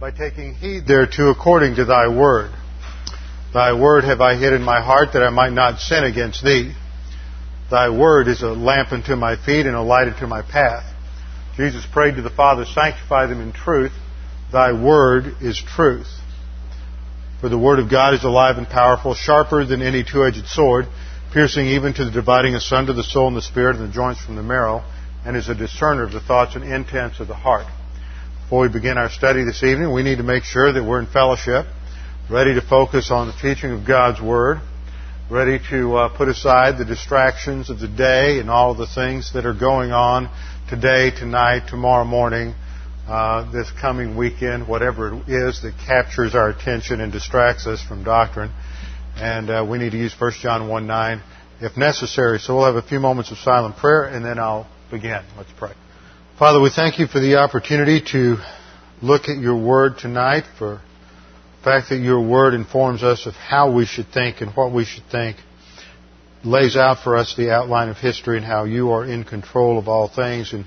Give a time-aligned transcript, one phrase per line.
[0.00, 2.50] by taking heed thereto according to thy word.
[3.52, 6.74] Thy word have I hid in my heart that I might not sin against thee.
[7.70, 10.84] Thy word is a lamp unto my feet and a light unto my path.
[11.56, 13.92] Jesus prayed to the Father, sanctify them in truth.
[14.52, 16.08] Thy word is truth.
[17.40, 20.86] For the word of God is alive and powerful, sharper than any two-edged sword,
[21.32, 24.34] piercing even to the dividing asunder the soul and the spirit and the joints from
[24.34, 24.82] the marrow,
[25.24, 27.66] and is a discerner of the thoughts and intents of the heart.
[28.44, 31.06] Before we begin our study this evening, we need to make sure that we're in
[31.06, 31.64] fellowship,
[32.28, 34.60] ready to focus on the teaching of God's Word,
[35.30, 39.32] ready to uh, put aside the distractions of the day and all of the things
[39.32, 40.28] that are going on
[40.68, 42.54] today, tonight, tomorrow morning,
[43.08, 48.04] uh, this coming weekend, whatever it is that captures our attention and distracts us from
[48.04, 48.50] doctrine.
[49.16, 51.22] And uh, we need to use 1 John 1 9
[51.62, 52.38] if necessary.
[52.40, 55.22] So we'll have a few moments of silent prayer and then I'll begin.
[55.34, 55.72] Let's pray.
[56.36, 58.38] Father, we thank you for the opportunity to
[59.00, 60.80] look at your word tonight, for
[61.58, 64.84] the fact that your word informs us of how we should think and what we
[64.84, 65.36] should think,
[66.42, 69.86] lays out for us the outline of history and how you are in control of
[69.86, 70.64] all things, and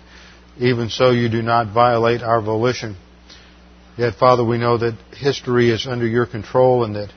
[0.58, 2.96] even so you do not violate our volition.
[3.98, 7.12] Yet, Father, we know that history is under your control and that,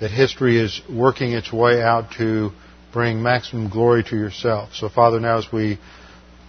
[0.00, 2.50] that history is working its way out to
[2.92, 4.70] bring maximum glory to yourself.
[4.74, 5.78] So, Father, now as we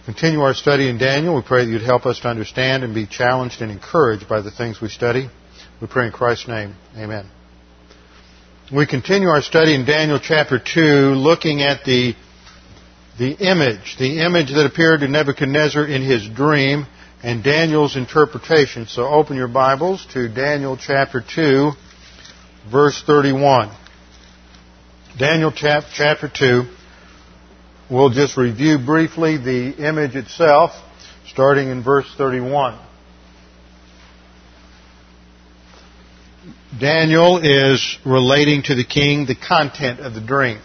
[0.06, 1.34] continue our study in Daniel.
[1.34, 4.52] We pray that you'd help us to understand and be challenged and encouraged by the
[4.52, 5.28] things we study.
[5.82, 6.76] We pray in Christ's name.
[6.96, 7.28] Amen.
[8.72, 12.14] We continue our study in Daniel chapter 2 looking at the,
[13.18, 16.86] the image, the image that appeared to Nebuchadnezzar in his dream
[17.24, 18.86] and Daniel's interpretation.
[18.86, 21.72] So open your Bibles to Daniel chapter 2
[22.70, 23.76] verse 31.
[25.18, 26.75] Daniel chapter 2
[27.88, 30.72] We'll just review briefly the image itself,
[31.28, 32.80] starting in verse 31.
[36.80, 40.60] Daniel is relating to the king the content of the dream.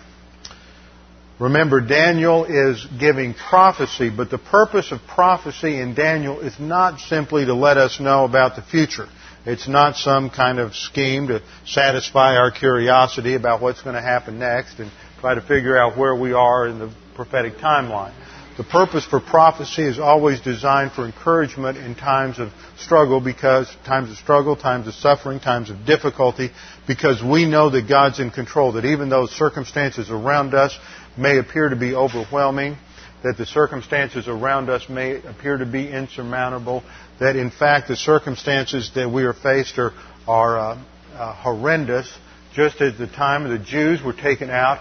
[1.40, 7.46] Remember, Daniel is giving prophecy, but the purpose of prophecy in Daniel is not simply
[7.46, 9.08] to let us know about the future.
[9.46, 14.40] It's not some kind of scheme to satisfy our curiosity about what's going to happen
[14.40, 16.92] next and try to figure out where we are in the
[17.26, 18.14] prophetic timeline.
[18.58, 24.10] The purpose for prophecy is always designed for encouragement in times of struggle because times
[24.10, 26.50] of struggle, times of suffering, times of difficulty,
[26.88, 30.78] because we know that God's in control, that even though circumstances around us
[31.16, 32.76] may appear to be overwhelming,
[33.24, 36.84] that the circumstances around us may appear to be insurmountable,
[37.20, 39.92] that in fact the circumstances that we are faced are,
[40.28, 40.84] are uh,
[41.14, 42.12] uh, horrendous,
[42.54, 44.80] just as the time of the Jews were taken out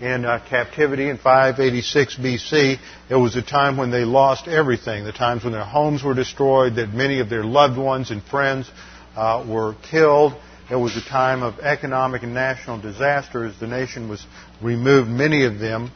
[0.00, 5.04] in uh, captivity in 586 BC, it was a time when they lost everything.
[5.04, 8.70] The times when their homes were destroyed, that many of their loved ones and friends
[9.16, 10.34] uh, were killed.
[10.70, 14.24] It was a time of economic and national disaster as the nation was
[14.60, 15.08] removed.
[15.08, 15.92] Many of them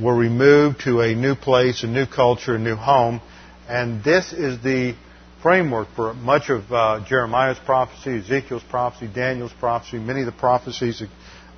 [0.00, 3.20] were removed to a new place, a new culture, a new home.
[3.68, 4.94] And this is the
[5.42, 9.98] framework for much of uh, Jeremiah's prophecy, Ezekiel's prophecy, Daniel's prophecy.
[9.98, 11.02] Many of the prophecies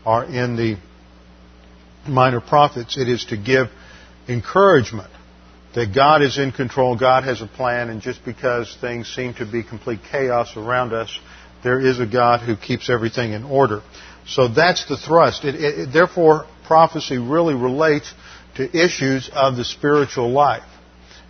[0.04, 0.76] are in the
[2.08, 3.68] minor prophets, it is to give
[4.28, 5.10] encouragement
[5.74, 9.46] that God is in control, God has a plan, and just because things seem to
[9.46, 11.18] be complete chaos around us,
[11.64, 13.82] there is a God who keeps everything in order.
[14.26, 15.44] So that's the thrust.
[15.44, 18.12] It, it, therefore, prophecy really relates
[18.56, 20.62] to issues of the spiritual life.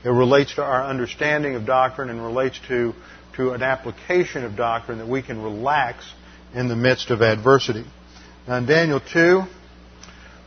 [0.05, 2.93] It relates to our understanding of doctrine and relates to,
[3.37, 6.05] to an application of doctrine that we can relax
[6.55, 7.85] in the midst of adversity.
[8.47, 9.43] Now in Daniel 2,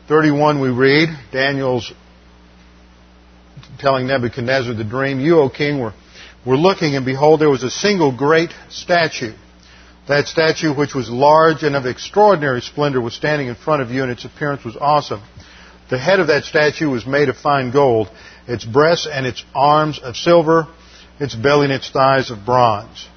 [0.07, 1.91] 31 we read, Daniel's
[3.77, 5.93] telling Nebuchadnezzar the dream, You, O king, were,
[6.45, 9.33] were looking, and behold, there was a single great statue.
[10.07, 14.03] That statue, which was large and of extraordinary splendor, was standing in front of you,
[14.03, 15.21] and its appearance was awesome.
[15.89, 18.09] The head of that statue was made of fine gold,
[18.47, 20.67] its breasts and its arms of silver,
[21.19, 23.07] its belly and its thighs of bronze.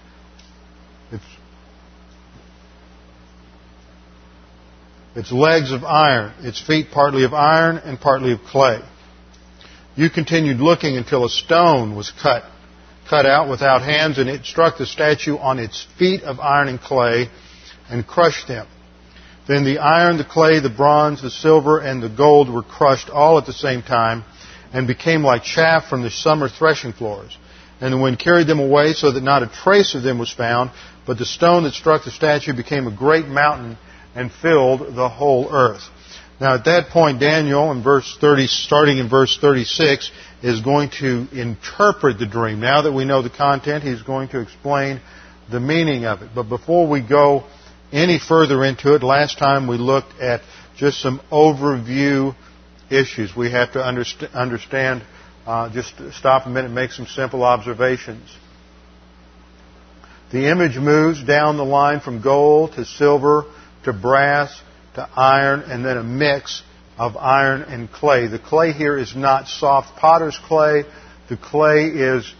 [5.15, 8.81] Its legs of iron, its feet partly of iron and partly of clay.
[9.97, 12.45] You continued looking until a stone was cut,
[13.09, 16.81] cut out without hands, and it struck the statue on its feet of iron and
[16.81, 17.29] clay
[17.89, 18.67] and crushed them.
[19.49, 23.37] Then the iron, the clay, the bronze, the silver, and the gold were crushed all
[23.37, 24.23] at the same time
[24.73, 27.37] and became like chaff from the summer threshing floors.
[27.81, 30.71] And the wind carried them away so that not a trace of them was found,
[31.05, 33.77] but the stone that struck the statue became a great mountain
[34.21, 35.83] and filled the whole earth.
[36.39, 40.11] Now at that point, Daniel in verse 30, starting in verse 36,
[40.43, 42.61] is going to interpret the dream.
[42.61, 45.01] Now that we know the content, he's going to explain
[45.51, 46.31] the meaning of it.
[46.35, 47.45] But before we go
[47.93, 50.43] any further into it, last time we looked at
[50.77, 52.37] just some overview
[52.91, 53.35] issues.
[53.35, 55.03] We have to understand,
[55.47, 58.29] uh, just stop a minute and make some simple observations.
[60.31, 63.47] The image moves down the line from gold to silver
[63.85, 64.61] to brass
[64.95, 66.63] to iron and then a mix
[66.99, 68.27] of iron and clay.
[68.27, 70.85] The clay here is not soft potter's clay.
[71.29, 72.33] The clay is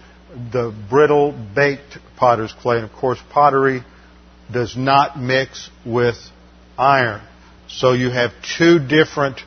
[0.53, 2.77] the brittle baked potter's clay.
[2.77, 3.83] And of course, pottery
[4.53, 6.17] does not mix with
[6.77, 7.23] iron.
[7.69, 9.41] So you have two different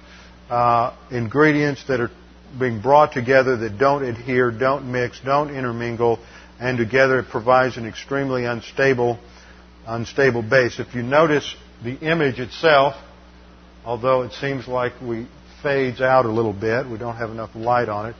[0.50, 2.12] uh, ingredients that are
[2.58, 6.20] being brought together that don't adhere, don't mix, don't intermingle,
[6.60, 9.20] and together it provides an extremely unstable,
[9.86, 10.80] unstable base.
[10.80, 12.96] If you notice the image itself,
[13.86, 15.28] although it seems like we
[15.62, 18.16] fades out a little bit, we don't have enough light on it.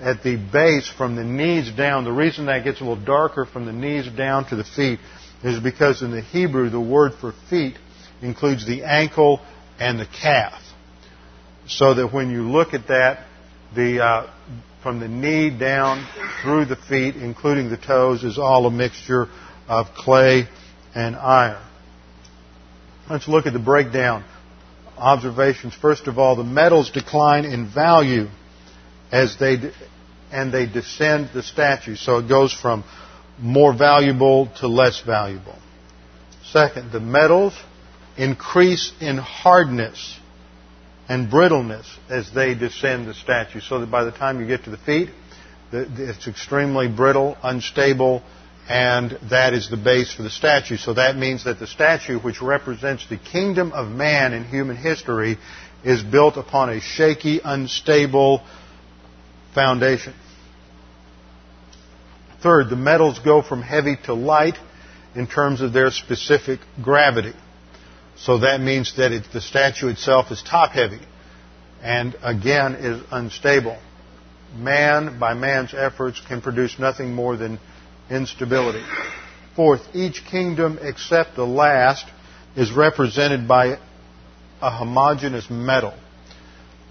[0.00, 3.66] At the base, from the knees down, the reason that gets a little darker from
[3.66, 5.00] the knees down to the feet
[5.42, 7.76] is because in the Hebrew, the word for feet
[8.22, 9.40] includes the ankle
[9.80, 10.60] and the calf.
[11.66, 13.26] So that when you look at that,
[13.74, 14.32] the, uh,
[14.82, 16.06] from the knee down
[16.42, 19.26] through the feet, including the toes, is all a mixture
[19.68, 20.48] of clay
[20.94, 21.62] and iron.
[23.10, 24.22] Let's look at the breakdown.
[24.98, 25.74] Observations.
[25.74, 28.26] First of all, the metals decline in value
[29.10, 29.56] as they
[30.30, 31.94] and they descend the statue.
[31.96, 32.84] So it goes from
[33.38, 35.56] more valuable to less valuable.
[36.44, 37.54] Second, the metals
[38.18, 40.18] increase in hardness
[41.08, 44.70] and brittleness as they descend the statue, so that by the time you get to
[44.70, 45.08] the feet,
[45.72, 48.22] it's extremely brittle, unstable,
[48.68, 50.76] and that is the base for the statue.
[50.76, 55.38] So that means that the statue, which represents the kingdom of man in human history,
[55.84, 58.42] is built upon a shaky, unstable
[59.54, 60.12] foundation.
[62.42, 64.58] Third, the metals go from heavy to light
[65.14, 67.32] in terms of their specific gravity.
[68.16, 71.00] So that means that it, the statue itself is top heavy
[71.82, 73.78] and again is unstable.
[74.56, 77.58] Man, by man's efforts, can produce nothing more than
[78.10, 78.84] instability.
[79.56, 82.04] Fourth, each kingdom except the last
[82.56, 83.78] is represented by
[84.60, 85.94] a homogeneous metal.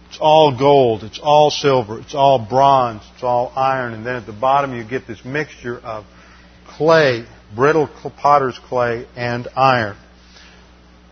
[0.10, 4.26] It's all gold, it's all silver, it's all bronze, it's all iron, and then at
[4.26, 6.06] the bottom you get this mixture of
[6.66, 7.26] clay,
[7.56, 9.98] brittle potter's clay, and iron.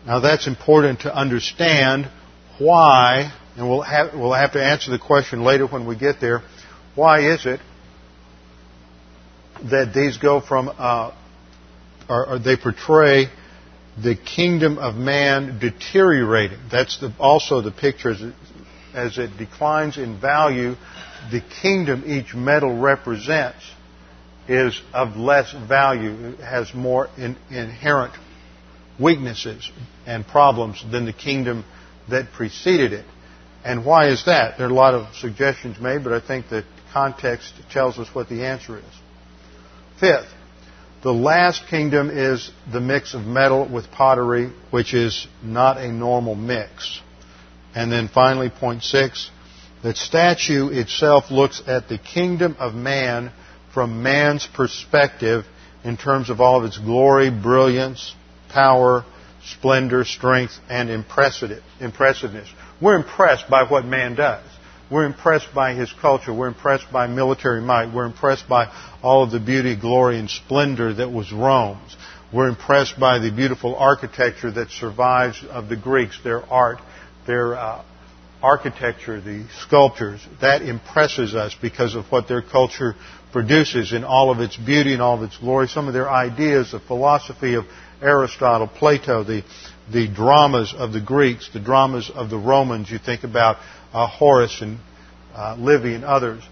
[0.06, 2.10] Now that's important to understand
[2.58, 6.42] why, and we'll have, we'll have to answer the question later when we get there,
[6.96, 7.60] why is it
[9.64, 11.14] that these go from, uh,
[12.10, 13.28] or, or, they portray
[14.02, 16.60] the kingdom of man deteriorating.
[16.72, 18.34] That's the, also the picture as it,
[18.94, 20.76] as it declines in value.
[21.32, 23.64] The kingdom each metal represents
[24.48, 26.36] is of less value.
[26.38, 28.14] Has more in, inherent
[29.00, 29.72] weaknesses
[30.06, 31.66] and problems than the kingdom
[32.10, 33.06] that preceded it.
[33.64, 34.58] And why is that?
[34.58, 38.30] There are a lot of suggestions made, but I think the context tells us what
[38.30, 38.84] the answer is.
[40.00, 40.28] Fifth,
[41.04, 46.36] the last kingdom is the mix of metal with pottery, which is not a normal
[46.36, 47.00] mix.
[47.76, 49.30] And then finally, point six,
[49.84, 53.32] that statue itself looks at the kingdom of man
[53.74, 55.46] from man's perspective
[55.84, 58.16] in terms of all of its glory, brilliance,
[58.50, 59.06] power,
[59.44, 62.50] splendor, strength, and impressiveness.
[62.82, 64.44] We're impressed by what man does.
[64.92, 66.34] We're impressed by his culture.
[66.34, 67.94] We're impressed by military might.
[67.94, 71.96] We're impressed by all of the beauty, glory, and splendor that was Rome's.
[72.32, 76.80] We're impressed by the beautiful architecture that survives of the Greeks, their art,
[77.26, 77.84] their uh,
[78.44, 80.26] architecture, the sculptures.
[80.42, 82.94] That impresses us because of what their culture
[83.32, 85.68] produces in all of its beauty and all of its glory.
[85.68, 87.66] Some of their ideas, the philosophy of
[88.02, 89.44] Aristotle, Plato, the,
[89.92, 92.90] the dramas of the Greeks, the dramas of the Romans.
[92.90, 93.58] You think about
[93.94, 94.80] uh, Horace and
[95.34, 96.44] uh, Livy and others.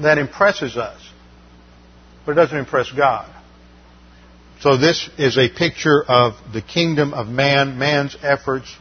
[0.00, 1.00] That impresses us,
[2.24, 3.34] but it doesn't impress God.
[4.60, 8.74] So this is a picture of the kingdom of man, man's efforts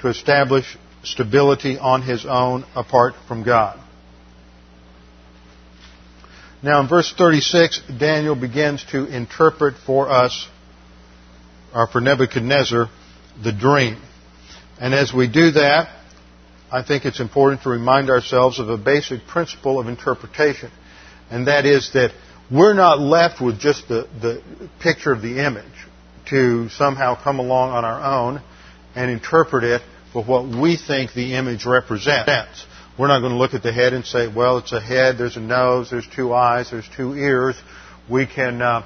[0.00, 3.80] to establish stability on his own apart from God.
[6.62, 10.48] Now, in verse 36, Daniel begins to interpret for us,
[11.74, 12.88] or for Nebuchadnezzar,
[13.42, 14.00] the dream.
[14.80, 15.88] And as we do that,
[16.70, 20.70] I think it's important to remind ourselves of a basic principle of interpretation.
[21.30, 22.12] And that is that
[22.50, 24.42] we're not left with just the, the
[24.80, 25.64] picture of the image
[26.30, 28.42] to somehow come along on our own
[28.94, 32.66] and interpret it for what we think the image represents.
[32.98, 35.36] We're not going to look at the head and say, well, it's a head, there's
[35.36, 37.56] a nose, there's two eyes, there's two ears.
[38.08, 38.82] We can uh,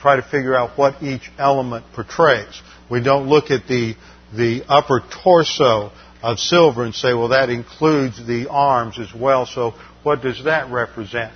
[0.00, 2.62] try to figure out what each element portrays.
[2.90, 3.94] We don't look at the,
[4.34, 9.74] the upper torso of silver and say, well, that includes the arms as well, so
[10.02, 11.32] what does that represent?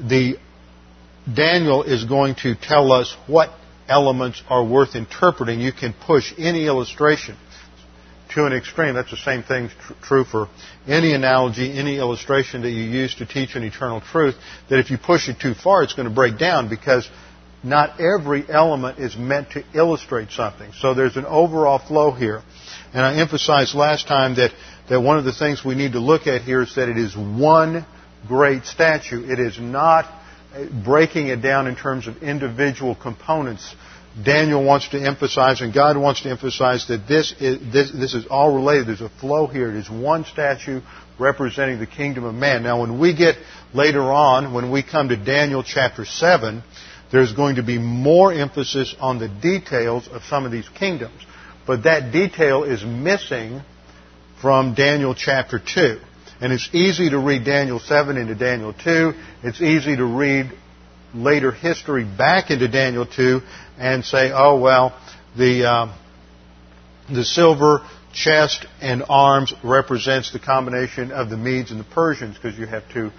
[0.00, 0.36] The
[1.32, 3.50] Daniel is going to tell us what
[3.88, 5.60] elements are worth interpreting.
[5.60, 7.36] You can push any illustration
[8.34, 8.94] to an extreme.
[8.94, 10.48] That's the same thing tr- true for
[10.86, 14.34] any analogy, any illustration that you use to teach an eternal truth,
[14.70, 17.08] that if you push it too far, it's going to break down because
[17.62, 20.72] not every element is meant to illustrate something.
[20.80, 22.42] So there's an overall flow here.
[22.92, 24.52] And I emphasized last time that,
[24.88, 27.16] that one of the things we need to look at here is that it is
[27.16, 27.86] one
[28.26, 29.24] great statue.
[29.30, 30.04] It is not
[30.54, 33.74] uh, breaking it down in terms of individual components.
[34.22, 38.26] Daniel wants to emphasize, and God wants to emphasize that this is, this, this is
[38.26, 38.88] all related.
[38.88, 39.70] There's a flow here.
[39.70, 40.82] It is one statue
[41.18, 42.62] representing the kingdom of man.
[42.62, 43.36] Now, when we get
[43.72, 46.62] later on, when we come to Daniel chapter 7,
[47.12, 51.20] there's going to be more emphasis on the details of some of these kingdoms.
[51.66, 53.60] But that detail is missing
[54.40, 56.00] from Daniel chapter 2.
[56.40, 59.12] And it's easy to read Daniel 7 into Daniel 2.
[59.44, 60.50] It's easy to read
[61.14, 63.40] later history back into Daniel 2
[63.78, 64.98] and say, oh, well,
[65.36, 65.96] the, uh,
[67.08, 72.58] the silver chest and arms represents the combination of the Medes and the Persians because
[72.58, 73.10] you have two,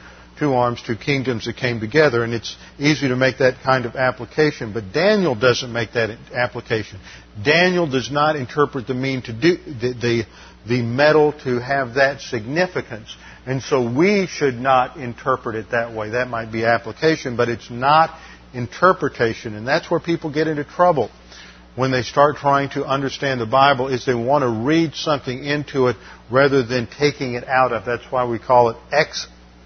[0.44, 3.96] two arms, two kingdoms that came together, and it's easy to make that kind of
[3.96, 4.74] application.
[4.74, 7.00] But Daniel doesn't make that application.
[7.44, 10.24] Daniel does not interpret the mean to do the, the
[10.66, 13.16] the metal to have that significance.
[13.46, 16.12] And so we should not interpret it that way.
[16.12, 18.18] That might be application, but it's not
[18.54, 19.56] interpretation.
[19.56, 21.10] And that's where people get into trouble
[21.76, 25.88] when they start trying to understand the Bible is they want to read something into
[25.88, 25.98] it
[26.32, 27.86] rather than taking it out of.
[27.86, 28.78] That's why we call it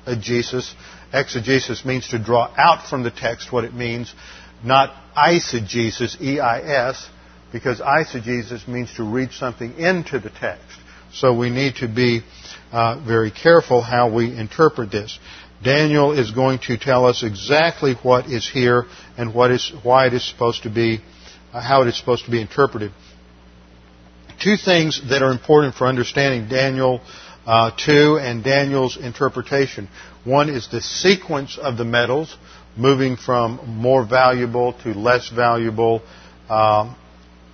[0.07, 0.73] exegesis.
[1.13, 4.13] Exegesis means to draw out from the text what it means,
[4.63, 7.09] not eisegesis, E-I-S,
[7.51, 10.79] because eisegesis means to read something into the text.
[11.13, 12.21] So we need to be
[12.71, 15.17] uh, very careful how we interpret this.
[15.63, 18.85] Daniel is going to tell us exactly what is here
[19.17, 20.99] and what is, why it is supposed to be,
[21.53, 22.91] uh, how it is supposed to be interpreted.
[24.43, 27.01] Two things that are important for understanding Daniel
[27.47, 29.87] uh, 2 and Daniel's interpretation.
[30.25, 32.35] One is the sequence of the metals,
[32.75, 36.01] moving from more valuable to less valuable,
[36.49, 36.95] um,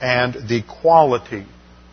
[0.01, 1.45] and the quality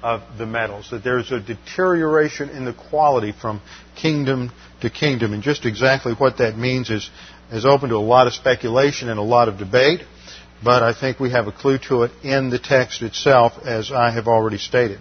[0.02, 3.60] of the metals, that there's a deterioration in the quality from
[3.94, 5.34] kingdom to kingdom.
[5.34, 7.10] And just exactly what that means is,
[7.52, 10.00] is open to a lot of speculation and a lot of debate,
[10.64, 14.10] but I think we have a clue to it in the text itself, as I
[14.10, 15.00] have already stated.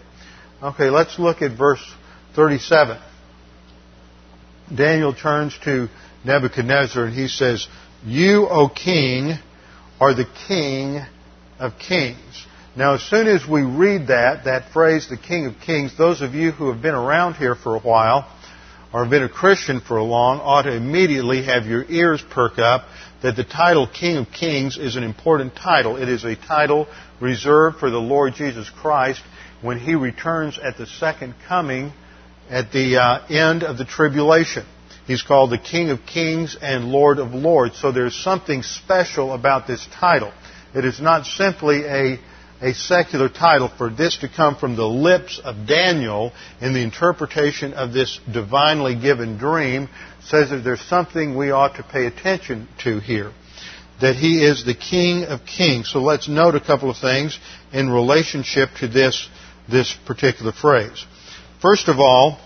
[0.62, 1.82] Okay, let's look at verse
[2.40, 2.98] 37.
[4.74, 5.90] Daniel turns to
[6.24, 7.68] Nebuchadnezzar and he says,
[8.06, 9.34] You, O king,
[10.00, 11.02] are the king
[11.60, 12.46] of kings.
[12.78, 16.34] Now, as soon as we read that, that phrase, the King of Kings, those of
[16.34, 18.34] you who have been around here for a while,
[18.94, 22.58] or have been a Christian for a long, ought to immediately have your ears perk
[22.58, 22.86] up
[23.22, 25.98] that the title King of Kings is an important title.
[25.98, 26.88] It is a title
[27.20, 29.22] reserved for the Lord Jesus Christ
[29.62, 31.92] when He returns at the second coming
[32.50, 34.66] at the uh, end of the tribulation.
[35.06, 37.80] He's called the King of Kings and Lord of Lords.
[37.80, 40.32] So there's something special about this title.
[40.76, 42.20] It is not simply a
[42.62, 47.74] a secular title for this to come from the lips of Daniel in the interpretation
[47.74, 49.88] of this divinely given dream
[50.24, 53.32] says that there's something we ought to pay attention to here.
[54.02, 55.90] That he is the King of Kings.
[55.92, 57.38] So let's note a couple of things
[57.72, 59.30] in relationship to this,
[59.70, 61.06] this particular phrase.
[61.62, 62.40] First of all,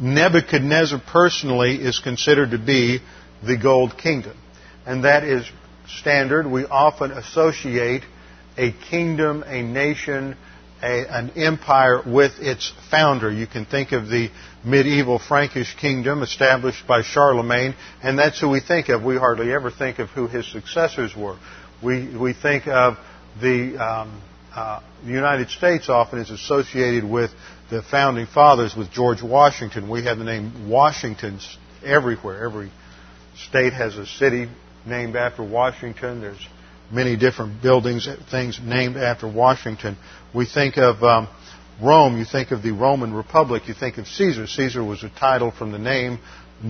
[0.00, 3.00] Nebuchadnezzar personally is considered to be
[3.44, 4.36] the gold kingdom.
[4.84, 5.50] And that is
[5.88, 6.46] standard.
[6.46, 8.02] We often associate
[8.56, 10.36] a kingdom, a nation,
[10.82, 13.32] a, an empire with its founder.
[13.32, 14.30] You can think of the
[14.64, 19.02] medieval Frankish kingdom established by Charlemagne, and that's who we think of.
[19.02, 21.36] We hardly ever think of who his successors were.
[21.82, 22.96] We, we think of
[23.40, 24.22] the, um,
[24.56, 27.30] uh, the United States often is associated with
[27.70, 29.90] the founding fathers, with George Washington.
[29.90, 32.42] We have the name Washingtons everywhere.
[32.42, 32.72] Every
[33.48, 34.48] state has a city
[34.86, 36.22] named after Washington.
[36.22, 36.44] There's
[36.90, 39.98] many different buildings, things named after Washington.
[40.34, 41.28] We think of um,
[41.82, 44.46] Rome, you think of the Roman Republic, you think of Caesar.
[44.46, 46.18] Caesar was a title from the name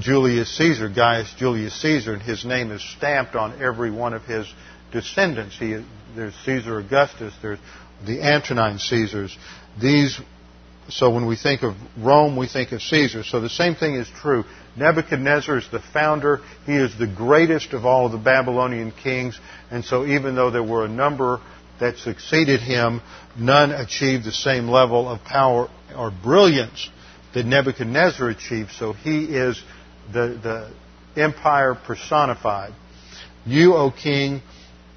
[0.00, 4.52] Julius Caesar, Gaius Julius Caesar, and his name is stamped on every one of his
[4.90, 5.56] descendants.
[5.56, 5.84] He,
[6.16, 7.58] there's Caesar Augustus, there's
[8.04, 9.36] the Antonine Caesars.
[9.80, 10.18] These,
[10.88, 13.22] so when we think of Rome, we think of Caesar.
[13.22, 14.44] So the same thing is true.
[14.76, 16.40] Nebuchadnezzar is the founder.
[16.66, 19.38] He is the greatest of all of the Babylonian kings.
[19.70, 21.40] And so even though there were a number
[21.80, 23.00] that succeeded him,
[23.38, 26.90] none achieved the same level of power or brilliance
[27.34, 28.70] that Nebuchadnezzar achieved.
[28.72, 29.62] So he is
[30.12, 30.72] the,
[31.14, 32.72] the empire personified.
[33.44, 34.42] You, O king,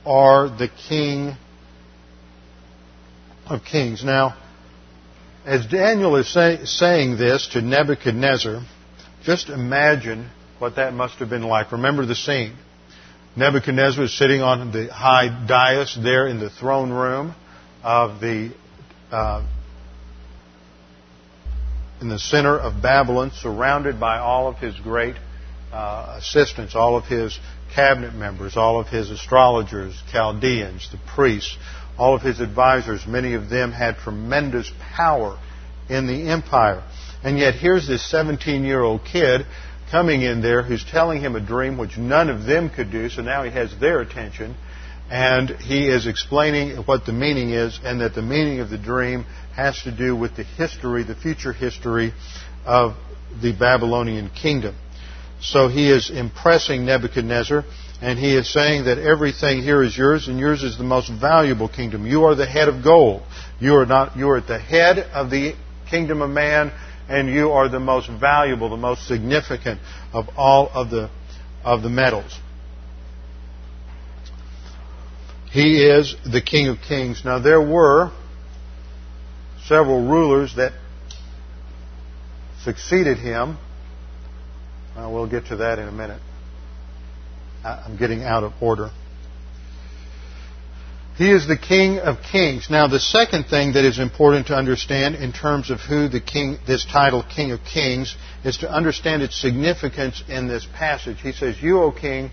[0.10, 1.36] are the king
[3.46, 4.04] of kings.
[4.04, 4.36] Now,
[5.46, 8.64] as Daniel is say, saying this to Nebuchadnezzar,
[9.24, 11.72] just imagine what that must have been like.
[11.72, 12.56] Remember the scene.
[13.36, 17.36] Nebuchadnezzar is sitting on the high dais there in the throne room
[17.84, 18.52] of the
[19.12, 19.46] uh,
[22.02, 25.16] in the center of Babylon, surrounded by all of his great
[25.72, 27.38] uh, assistants, all of his
[27.74, 31.58] cabinet members, all of his astrologers, Chaldeans, the priests,
[31.98, 33.06] all of his advisors.
[33.06, 35.40] Many of them had tremendous power
[35.90, 36.84] in the empire.
[37.24, 39.46] And yet here's this 17 year old kid
[39.92, 43.22] coming in there who's telling him a dream which none of them could do, so
[43.22, 44.56] now he has their attention.
[45.10, 49.26] And he is explaining what the meaning is, and that the meaning of the dream
[49.56, 52.14] has to do with the history, the future history
[52.64, 52.96] of
[53.42, 54.76] the Babylonian kingdom.
[55.42, 57.64] So he is impressing Nebuchadnezzar,
[58.02, 61.70] and he is saying that everything here is yours, and yours is the most valuable
[61.70, 62.06] kingdom.
[62.06, 63.24] You are the head of gold.
[63.60, 64.18] You are not.
[64.18, 65.56] You are at the head of the
[65.90, 66.72] kingdom of man,
[67.08, 69.80] and you are the most valuable, the most significant
[70.14, 71.10] of all of the
[71.64, 72.38] of the metals.
[75.52, 77.24] He is the King of Kings.
[77.26, 78.12] Now there were
[79.66, 80.74] several rulers that
[82.64, 83.58] succeeded him.
[85.00, 86.22] Uh, we'll get to that in a minute.
[87.64, 88.90] I'm getting out of order.
[91.16, 92.70] He is the King of Kings.
[92.70, 96.58] Now, the second thing that is important to understand in terms of who the King,
[96.68, 101.18] this title, King of Kings, is to understand its significance in this passage.
[101.22, 102.32] He says, You, O King,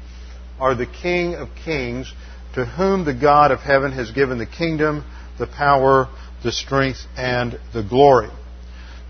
[0.59, 2.13] are the King of Kings,
[2.55, 5.05] to whom the God of heaven has given the kingdom,
[5.39, 6.09] the power,
[6.43, 8.31] the strength, and the glory.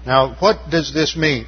[0.04, 1.46] Now, what does this mean?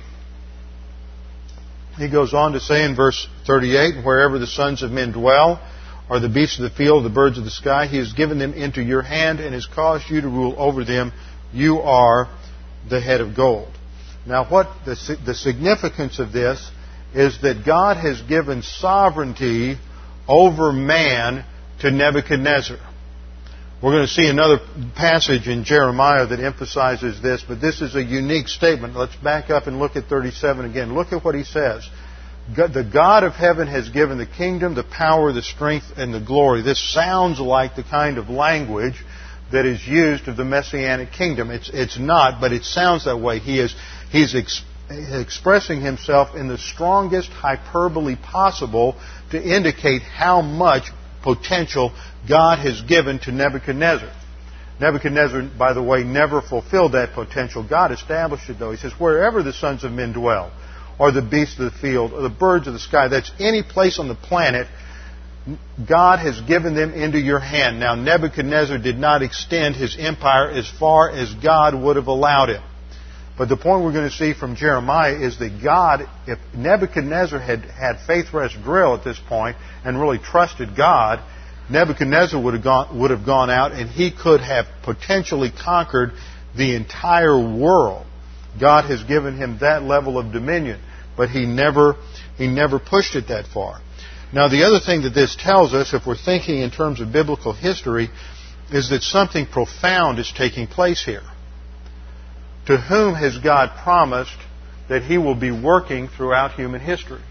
[1.99, 5.61] He goes on to say in verse 38, Wherever the sons of men dwell,
[6.09, 7.87] or the beasts of the field, the birds of the sky.
[7.87, 11.13] He has given them into your hand and has caused you to rule over them.
[11.53, 12.29] You are
[12.89, 13.69] the head of gold.
[14.27, 16.71] Now, what the, the significance of this
[17.15, 19.77] is that God has given sovereignty
[20.27, 21.45] over man
[21.81, 22.79] to Nebuchadnezzar.
[23.81, 24.59] We're going to see another
[24.97, 28.97] passage in Jeremiah that emphasizes this, but this is a unique statement.
[28.97, 30.95] Let's back up and look at 37 again.
[30.95, 31.89] Look at what he says
[32.55, 36.63] the God of heaven has given the kingdom, the power, the strength, and the glory.
[36.63, 39.05] This sounds like the kind of language
[39.53, 41.51] that is used of the Messianic kingdom.
[41.51, 43.39] It's, it's not, but it sounds that way.
[43.39, 43.75] He is,
[44.11, 48.99] he's ex, expressing himself in the strongest hyperbole possible
[49.31, 50.91] to indicate how much
[51.37, 51.93] potential
[52.29, 54.13] God has given to Nebuchadnezzar.
[54.81, 57.67] Nebuchadnezzar, by the way, never fulfilled that potential.
[57.69, 58.71] God established it, though.
[58.71, 60.53] He says, Wherever the sons of men dwell,
[60.99, 63.09] or the beasts of the field or the birds of the sky.
[63.09, 64.67] That's any place on the planet.
[65.89, 67.81] God has given them into your hand.
[67.81, 72.61] Now, Nebuchadnezzar did not extend his empire as far as God would have allowed it.
[73.39, 77.61] But the point we're going to see from Jeremiah is that God, if Nebuchadnezzar had
[77.61, 81.21] had faith rest drill at this point and really trusted God,
[81.71, 86.13] Nebuchadnezzar would have gone, would have gone out and he could have potentially conquered
[86.57, 88.07] the entire world.
[88.61, 90.81] God has given him that level of dominion
[91.19, 91.97] but he never,
[92.39, 93.81] he never pushed it that far.
[94.33, 97.53] Now, the other thing that this tells us, if we're thinking in terms of biblical
[97.53, 98.09] history,
[98.71, 101.25] is that something profound is taking place here.
[102.69, 104.37] To whom has God promised
[104.91, 107.23] that he will be working throughout human history?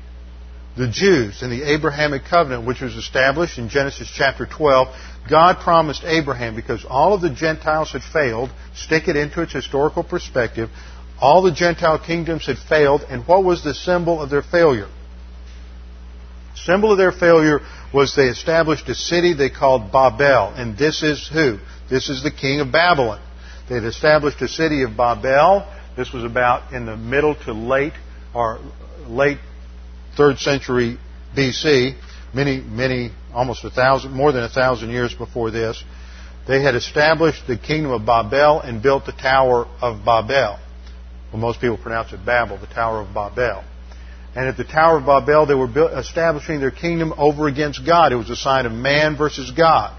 [0.76, 4.88] The Jews in the Abrahamic covenant, which was established in Genesis chapter 12,
[5.30, 10.04] God promised Abraham, because all of the Gentiles had failed, stick it into its historical
[10.04, 10.72] perspective,
[11.22, 14.90] all the Gentile kingdoms had failed, and what was the symbol of their failure?
[16.56, 17.60] The Symbol of their failure
[17.94, 21.60] was they established a city they called Babel, and this is who?
[21.92, 23.22] This is the king of Babylon.
[23.70, 25.68] They had established a city of Babel.
[25.96, 27.94] This was about in the middle to late
[28.34, 28.60] or
[29.08, 29.40] late
[30.16, 30.98] third century
[31.36, 31.96] BC,
[32.34, 35.84] many, many, almost a thousand, more than a thousand years before this,
[36.48, 40.60] they had established the kingdom of Babel and built the Tower of Babel.
[41.32, 43.64] Well, most people pronounce it Babel, the Tower of Babel.
[44.34, 48.14] And at the Tower of Babel, they were establishing their kingdom over against God.
[48.14, 49.98] It was a sign of man versus God.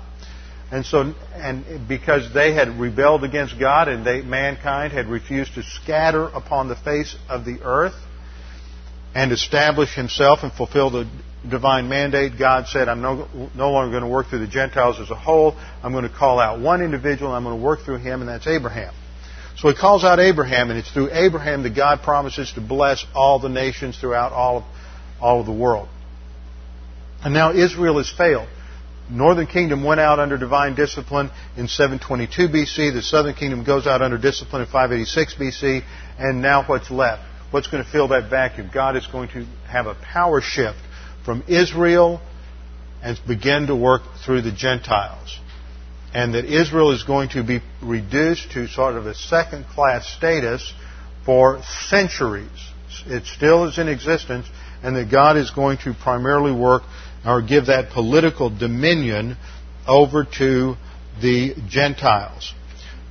[0.70, 5.62] And so, and because they had rebelled against God and they, mankind had refused to
[5.62, 7.94] scatter upon the face of the earth
[9.14, 11.08] and establish himself and fulfill the
[11.48, 15.10] divine mandate, God said, I'm no, no longer going to work through the Gentiles as
[15.10, 15.56] a whole.
[15.82, 18.28] I'm going to call out one individual and I'm going to work through him, and
[18.28, 18.92] that's Abraham.
[19.56, 23.38] So he calls out Abraham, and it's through Abraham that God promises to bless all
[23.38, 24.64] the nations throughout all of,
[25.20, 25.88] all of the world.
[27.24, 28.48] And now Israel has failed.
[29.10, 32.92] Northern kingdom went out under divine discipline in 722 BC.
[32.92, 35.82] The southern kingdom goes out under discipline in 586 BC.
[36.18, 37.22] And now what's left?
[37.50, 38.70] What's going to fill that vacuum?
[38.72, 40.78] God is going to have a power shift
[41.24, 42.20] from Israel
[43.02, 45.38] and begin to work through the Gentiles.
[46.12, 50.72] And that Israel is going to be reduced to sort of a second class status
[51.24, 52.48] for centuries.
[53.06, 54.46] It still is in existence,
[54.82, 56.82] and that God is going to primarily work
[57.28, 59.36] or give that political dominion
[59.86, 60.76] over to
[61.20, 62.54] the Gentiles.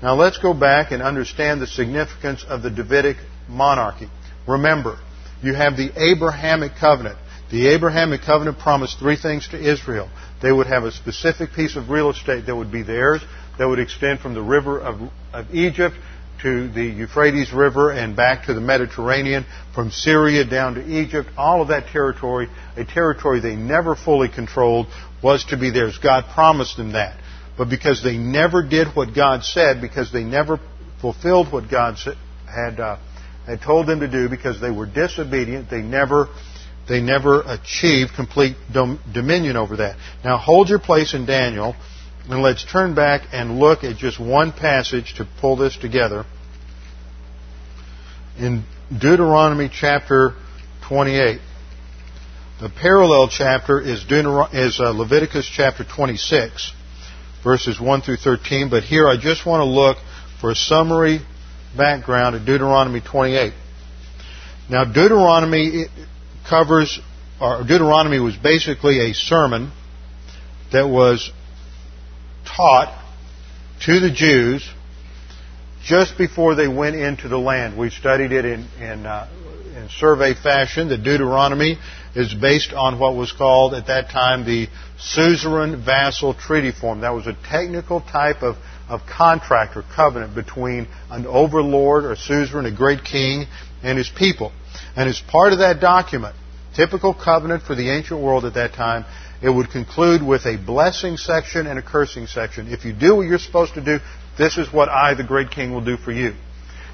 [0.02, 4.10] Now let's go back and understand the significance of the Davidic monarchy.
[4.48, 5.00] Remember,
[5.42, 7.18] you have the Abrahamic covenant.
[7.52, 10.10] The Abrahamic covenant promised three things to Israel.
[10.42, 13.22] They would have a specific piece of real estate that would be theirs,
[13.58, 15.96] that would extend from the river of, of Egypt
[16.42, 21.30] to the Euphrates River and back to the Mediterranean, from Syria down to Egypt.
[21.38, 24.88] All of that territory, a territory they never fully controlled,
[25.24, 25.98] was to be theirs.
[26.02, 27.20] God promised them that.
[27.58, 30.60] But because they never did what God said, because they never
[31.02, 31.98] fulfilled what God
[32.46, 32.98] had, uh,
[33.46, 36.28] had told them to do, because they were disobedient, they never
[36.88, 39.98] they never achieved complete dom- dominion over that.
[40.24, 41.76] Now hold your place in Daniel,
[42.30, 46.26] and let's turn back and look at just one passage to pull this together.
[48.38, 50.34] In Deuteronomy chapter
[50.88, 51.40] 28.
[52.60, 56.74] The parallel chapter is, is uh, Leviticus chapter 26,
[57.44, 58.70] verses 1 through 13.
[58.70, 59.98] But here I just want to look
[60.42, 61.20] for a summary
[61.76, 63.54] background of Deuteronomy 28.
[64.70, 65.86] Now, Deuteronomy
[66.50, 67.00] covers,
[67.40, 69.72] or Deuteronomy was basically a sermon
[70.72, 71.32] that was
[72.58, 73.04] taught
[73.86, 74.68] to the Jews
[75.84, 77.78] just before they went into the land.
[77.78, 79.30] We studied it in, in, uh,
[79.76, 80.90] in survey fashion.
[80.90, 81.78] The Deuteronomy
[82.16, 84.68] is based on what was called at that time the
[84.98, 87.02] suzerain vassal treaty form.
[87.02, 88.56] That was a technical type of,
[88.90, 93.46] of contract or covenant between an overlord or suzerain, a great king,
[93.84, 94.52] and his people.
[94.96, 96.36] And as part of that document,
[96.76, 99.06] typical covenant for the ancient world at that time,
[99.42, 102.68] it would conclude with a blessing section and a cursing section.
[102.68, 104.00] If you do what you're supposed to do,
[104.38, 106.34] this is what I, the great king, will do for you.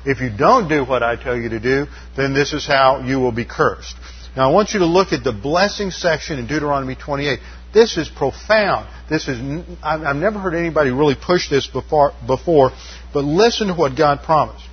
[0.06, 3.20] If you don't do what I tell you to do, then this is how you
[3.20, 3.96] will be cursed.
[4.36, 7.40] Now I want you to look at the blessing section in Deuteronomy 28.
[7.74, 8.88] This is profound.
[9.10, 9.40] This is,
[9.82, 12.72] I've never heard anybody really push this before, before,
[13.14, 14.66] but listen to what God promised.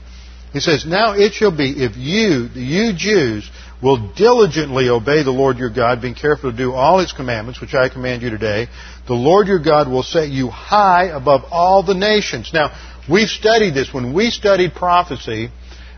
[0.52, 3.48] He says, Now it shall be if you, the you Jews,
[3.82, 7.74] will diligently obey the Lord your God, being careful to do all his commandments, which
[7.74, 8.68] I command you today,
[9.06, 12.50] the Lord your God will set you high above all the nations.
[12.52, 12.76] Now,
[13.10, 13.92] we've studied this.
[13.92, 15.50] When we studied prophecy,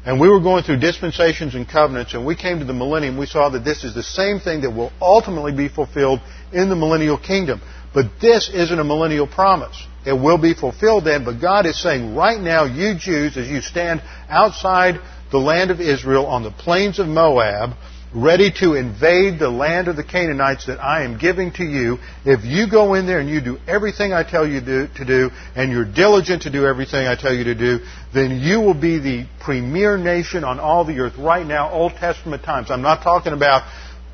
[0.05, 3.27] and we were going through dispensations and covenants, and we came to the millennium, we
[3.27, 6.21] saw that this is the same thing that will ultimately be fulfilled
[6.53, 7.61] in the millennial kingdom.
[7.95, 9.87] But this isn't a millennial promise.
[10.05, 13.61] It will be fulfilled then, but God is saying right now, you Jews, as you
[13.61, 17.77] stand outside the land of Israel on the plains of Moab,
[18.15, 22.45] ready to invade the land of the Canaanites that I am giving to you, if
[22.45, 25.85] you go in there and you do everything I tell you to do, and you're
[25.85, 27.79] diligent to do everything I tell you to do,
[28.13, 32.43] then you will be the premier nation on all the earth right now, Old Testament
[32.43, 32.71] times.
[32.71, 33.63] I'm not talking about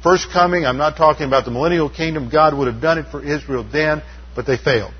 [0.03, 2.31] first coming, I'm not talking about the millennial kingdom.
[2.31, 4.03] God would have done it for Israel then,
[4.37, 4.92] but they failed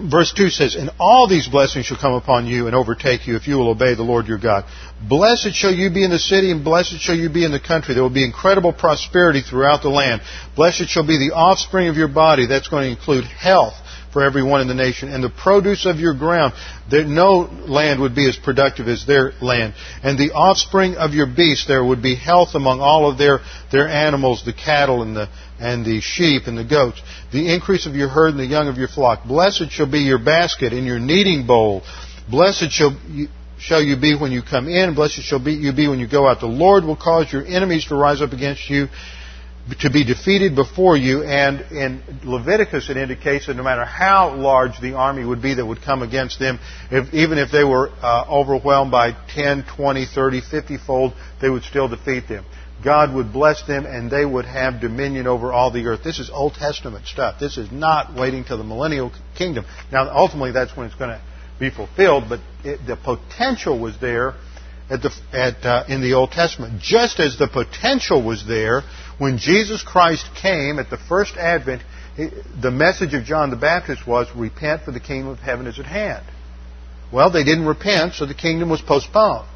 [0.00, 3.48] verse 2 says, And all these blessings shall come upon you and overtake you if
[3.48, 4.64] you will obey the Lord your God.
[5.08, 7.94] Blessed shall you be in the city, and blessed shall you be in the country.
[7.94, 10.22] There will be incredible prosperity throughout the land.
[10.56, 12.46] Blessed shall be the offspring of your body.
[12.46, 13.74] That's going to include health
[14.12, 16.54] for everyone in the nation, and the produce of your ground.
[16.90, 19.74] No land would be as productive as their land.
[20.02, 23.86] And the offspring of your beasts, there would be health among all of their, their
[23.86, 25.28] animals, the cattle and the,
[25.60, 27.00] and the sheep and the goats.
[27.32, 29.24] The increase of your herd and the young of your flock.
[29.26, 31.82] Blessed shall be your basket and your kneading bowl.
[32.30, 34.94] Blessed shall you, shall you be when you come in.
[34.94, 36.40] Blessed shall be you be when you go out.
[36.40, 38.88] The Lord will cause your enemies to rise up against you
[39.80, 41.22] to be defeated before you.
[41.22, 45.66] And in Leviticus, it indicates that no matter how large the army would be that
[45.66, 46.58] would come against them,
[46.90, 51.62] if, even if they were uh, overwhelmed by 10, 20, 30, 50 fold, they would
[51.62, 52.44] still defeat them.
[52.84, 56.04] God would bless them and they would have dominion over all the earth.
[56.04, 57.40] This is Old Testament stuff.
[57.40, 59.64] This is not waiting till the millennial kingdom.
[59.90, 61.20] Now, ultimately, that's when it's going to
[61.58, 64.34] be fulfilled, but it, the potential was there
[64.88, 66.80] at the, at, uh, in the Old Testament.
[66.80, 68.82] Just as the potential was there
[69.18, 71.82] when Jesus Christ came at the first advent,
[72.16, 75.86] the message of John the Baptist was, repent for the kingdom of heaven is at
[75.86, 76.24] hand.
[77.12, 79.48] Well, they didn't repent, so the kingdom was postponed.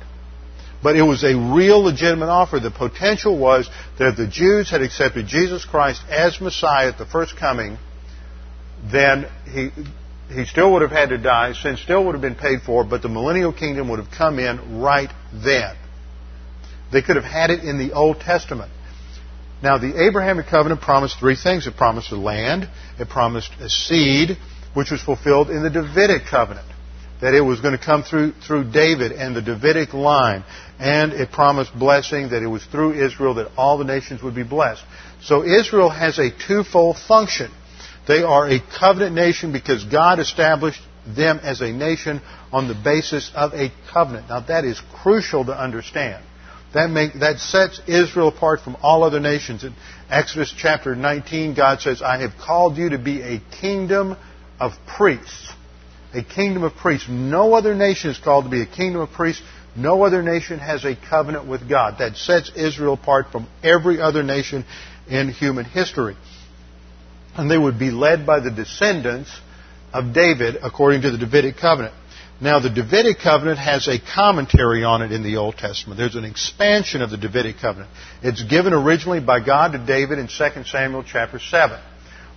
[0.82, 2.58] But it was a real legitimate offer.
[2.58, 7.06] The potential was that if the Jews had accepted Jesus Christ as Messiah at the
[7.06, 7.78] first coming,
[8.90, 9.70] then he,
[10.28, 13.00] he still would have had to die, sin still would have been paid for, but
[13.02, 15.76] the millennial kingdom would have come in right then.
[16.90, 18.72] They could have had it in the Old Testament.
[19.62, 21.68] Now, the Abrahamic covenant promised three things.
[21.68, 22.68] It promised a land,
[22.98, 24.36] it promised a seed,
[24.74, 26.66] which was fulfilled in the Davidic covenant.
[27.22, 30.44] That it was going to come through, through David and the Davidic line.
[30.78, 34.42] And it promised blessing, that it was through Israel that all the nations would be
[34.42, 34.82] blessed.
[35.22, 37.50] So Israel has a twofold function.
[38.08, 42.20] They are a covenant nation because God established them as a nation
[42.52, 44.28] on the basis of a covenant.
[44.28, 46.24] Now that is crucial to understand.
[46.74, 49.62] That, make, that sets Israel apart from all other nations.
[49.62, 49.74] In
[50.08, 54.16] Exodus chapter 19, God says, I have called you to be a kingdom
[54.58, 55.52] of priests.
[56.14, 57.08] A kingdom of priests.
[57.08, 59.42] No other nation is called to be a kingdom of priests.
[59.74, 61.98] No other nation has a covenant with God.
[61.98, 64.64] That sets Israel apart from every other nation
[65.08, 66.16] in human history
[67.36, 69.30] and they would be led by the descendants
[69.92, 71.94] of David according to the Davidic covenant.
[72.40, 75.96] Now, the Davidic covenant has a commentary on it in the Old Testament.
[75.96, 77.90] There's an expansion of the Davidic covenant.
[78.20, 81.78] It's given originally by God to David in 2 Samuel chapter 7,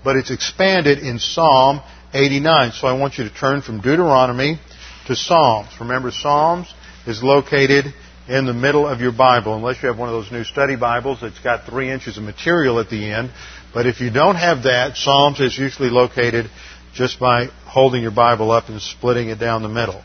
[0.03, 1.81] but it's expanded in Psalm
[2.15, 2.71] 89.
[2.71, 4.59] So I want you to turn from Deuteronomy
[5.07, 5.69] to Psalms.
[5.79, 6.73] Remember, Psalms
[7.05, 7.93] is located
[8.27, 11.19] in the middle of your Bible, unless you have one of those new study Bibles
[11.21, 13.29] that's got three inches of material at the end.
[13.73, 16.49] But if you don't have that, Psalms is usually located
[16.93, 20.01] just by holding your Bible up and splitting it down the middle.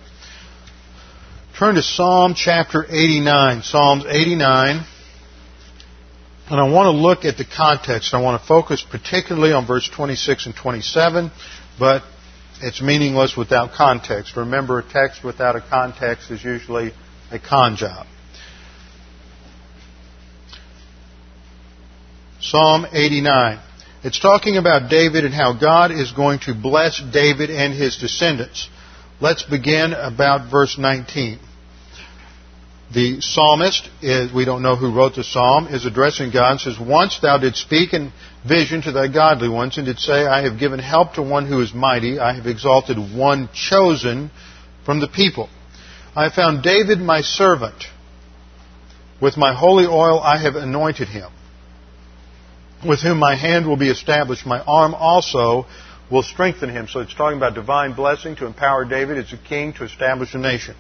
[1.59, 3.63] Turn to Psalm chapter 89.
[3.63, 4.85] Psalms 89.
[6.51, 8.13] And I want to look at the context.
[8.13, 11.31] I want to focus particularly on verse 26 and 27,
[11.81, 12.03] but
[12.61, 14.37] it's meaningless without context.
[14.37, 16.93] Remember, a text without a context is usually
[17.33, 18.07] a con job.
[22.41, 23.61] Psalm 89.
[24.03, 28.69] It's talking about David and how God is going to bless David and his descendants.
[29.21, 31.39] Let's begin about verse 19.
[32.93, 36.79] The psalmist is, we don't know who wrote the psalm, is addressing God and says,
[36.79, 38.13] Once thou didst speak in
[38.47, 41.61] vision to thy godly ones and did say, I have given help to one who
[41.61, 44.31] is mighty, I have exalted one chosen
[44.85, 45.49] from the people.
[46.17, 47.85] I have found David my servant.
[49.23, 51.31] With my holy oil I have anointed him
[52.87, 54.47] with whom my hand will be established.
[54.47, 55.67] My arm also
[56.11, 56.89] will strengthen him.
[56.89, 60.39] So it's talking about divine blessing to empower David as a king to establish a
[60.39, 60.75] nation.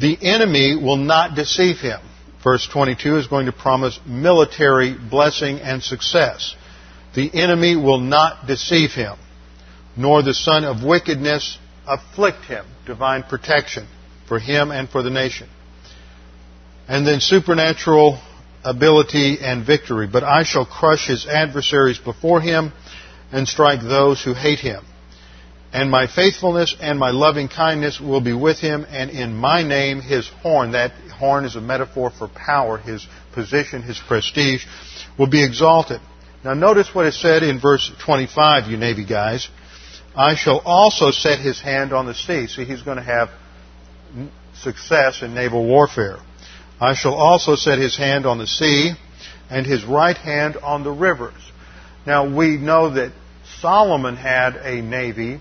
[0.00, 2.00] The enemy will not deceive him.
[2.42, 6.56] Verse 22 is going to promise military blessing and success.
[7.14, 9.16] The enemy will not deceive him,
[9.96, 12.64] nor the son of wickedness afflict him.
[12.86, 13.86] Divine protection
[14.26, 15.48] for him and for the nation.
[16.88, 18.20] And then supernatural
[18.64, 22.72] ability and victory, but I shall crush his adversaries before him
[23.30, 24.84] and strike those who hate him.
[25.72, 30.00] And my faithfulness and my loving kindness will be with him, and in my name
[30.00, 34.66] his horn, that horn is a metaphor for power, his position, his prestige,
[35.18, 36.00] will be exalted.
[36.44, 39.48] Now notice what is said in verse 25, you Navy guys.
[40.14, 42.48] I shall also set his hand on the sea.
[42.48, 43.30] See, he's going to have
[44.54, 46.18] success in naval warfare.
[46.78, 48.92] I shall also set his hand on the sea
[49.48, 51.40] and his right hand on the rivers.
[52.06, 53.12] Now we know that
[53.60, 55.40] Solomon had a navy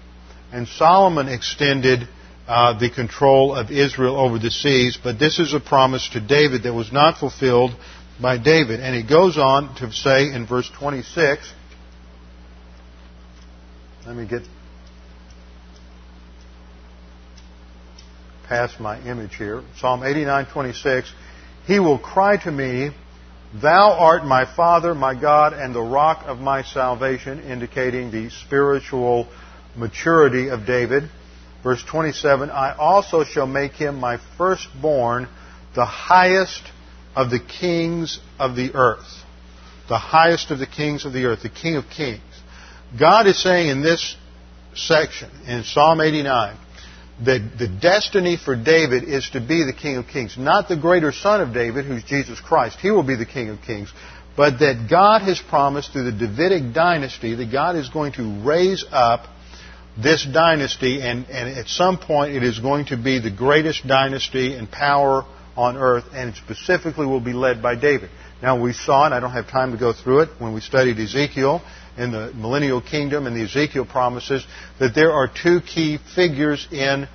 [0.51, 2.07] and Solomon extended
[2.47, 6.63] uh, the control of Israel over the seas, but this is a promise to David
[6.63, 7.71] that was not fulfilled
[8.21, 8.79] by David.
[8.79, 11.53] And he goes on to say in verse 26,
[14.05, 14.41] let me get
[18.47, 19.63] past my image here.
[19.77, 21.11] Psalm 89:26
[21.67, 22.91] he will cry to me,
[23.61, 29.27] Thou art my Father, my God, and the rock of my salvation, indicating the spiritual
[29.75, 31.09] maturity of David.
[31.63, 35.27] Verse 27, I also shall make him my firstborn,
[35.75, 36.63] the highest
[37.15, 39.23] of the kings of the earth.
[39.87, 42.21] The highest of the kings of the earth, the King of kings.
[42.97, 44.15] God is saying in this
[44.73, 46.57] section, in Psalm 89,
[47.25, 50.37] that the destiny for David is to be the King of Kings.
[50.37, 52.79] Not the greater son of David, who's Jesus Christ.
[52.79, 53.91] He will be the King of Kings.
[54.35, 58.85] But that God has promised through the Davidic dynasty that God is going to raise
[58.91, 59.27] up
[59.97, 64.53] this dynasty, and, and at some point it is going to be the greatest dynasty
[64.53, 65.25] and power
[65.55, 68.09] on earth, and it specifically will be led by David.
[68.41, 70.97] Now we saw, and I don't have time to go through it, when we studied
[70.97, 71.61] Ezekiel
[71.97, 74.45] in the millennial kingdom and the Ezekiel promises,
[74.79, 77.07] that there are two key figures in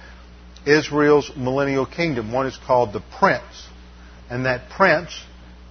[0.66, 2.32] Israel's millennial kingdom.
[2.32, 3.68] One is called the prince,
[4.28, 5.18] and that prince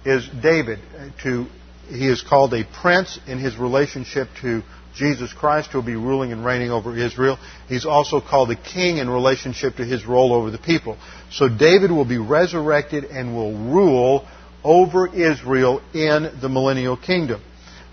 [0.04, 0.80] is David.
[1.22, 1.46] To,
[1.88, 4.62] he is called a prince in his relationship to
[4.96, 7.38] Jesus Christ, who will be ruling and reigning over Israel.
[7.68, 10.96] He's also called the king in relationship to his role over the people.
[11.30, 14.26] So David will be resurrected and will rule
[14.64, 17.42] over Israel in the millennial kingdom.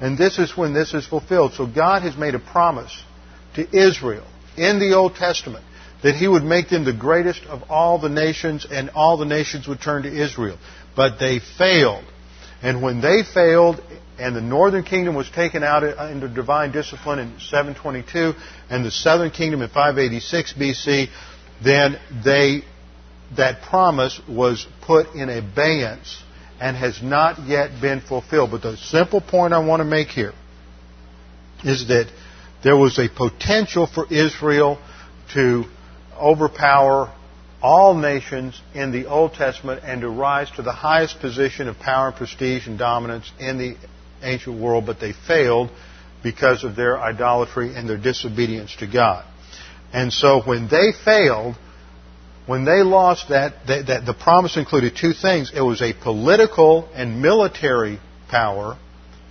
[0.01, 1.53] And this is when this is fulfilled.
[1.53, 3.03] So God has made a promise
[3.55, 4.25] to Israel
[4.57, 5.63] in the Old Testament
[6.01, 9.67] that He would make them the greatest of all the nations and all the nations
[9.67, 10.57] would turn to Israel.
[10.95, 12.03] But they failed.
[12.61, 13.81] And when they failed
[14.19, 18.33] and the northern kingdom was taken out uh, under divine discipline in 722
[18.69, 21.07] and the southern kingdom in 586 BC,
[21.63, 22.63] then they,
[23.35, 26.21] that promise was put in abeyance
[26.59, 28.51] and has not yet been fulfilled.
[28.51, 30.33] But the simple point I want to make here
[31.63, 32.11] is that
[32.63, 34.79] there was a potential for Israel
[35.33, 35.65] to
[36.15, 37.13] overpower
[37.61, 42.07] all nations in the Old Testament and to rise to the highest position of power
[42.07, 43.75] and prestige and dominance in the
[44.23, 45.69] ancient world, but they failed
[46.23, 49.25] because of their idolatry and their disobedience to God.
[49.91, 51.55] And so when they failed,
[52.45, 55.51] when they lost that, that, that, the promise included two things.
[55.55, 58.77] It was a political and military power,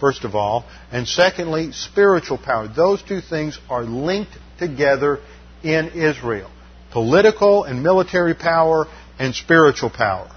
[0.00, 2.68] first of all, and secondly, spiritual power.
[2.68, 5.18] Those two things are linked together
[5.62, 6.50] in Israel.
[6.92, 8.86] Political and military power
[9.18, 10.30] and spiritual power.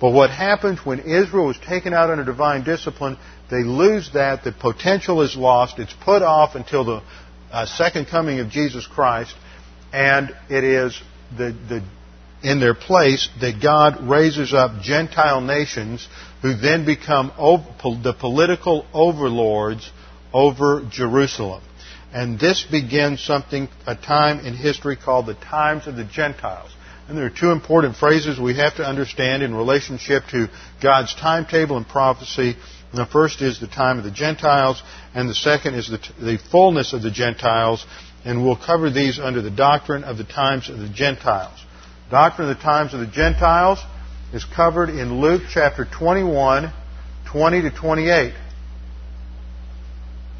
[0.00, 3.18] But what happened when Israel was taken out under divine discipline,
[3.50, 4.44] they lose that.
[4.44, 5.78] The potential is lost.
[5.78, 7.02] It's put off until the
[7.50, 9.34] uh, second coming of Jesus Christ.
[9.92, 11.00] And it is
[11.36, 11.82] the, the,
[12.42, 16.06] in their place that God raises up Gentile nations
[16.42, 19.90] who then become the political overlords
[20.32, 21.62] over Jerusalem.
[22.12, 26.70] And this begins something, a time in history called the times of the Gentiles.
[27.08, 30.48] And there are two important phrases we have to understand in relationship to
[30.82, 32.56] God's timetable and prophecy.
[32.92, 34.82] The first is the time of the Gentiles,
[35.14, 37.84] and the second is the, the fullness of the Gentiles.
[38.24, 41.58] And we'll cover these under the doctrine of the times of the Gentiles.
[42.10, 43.78] Doctrine of the times of the Gentiles
[44.32, 46.72] is covered in Luke chapter 21,
[47.30, 48.34] 20 to 28.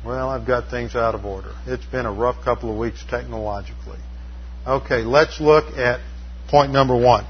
[0.05, 1.55] Well, I've got things out of order.
[1.67, 3.99] It's been a rough couple of weeks technologically.
[4.67, 6.01] Okay, let's look at
[6.49, 7.27] Point number one.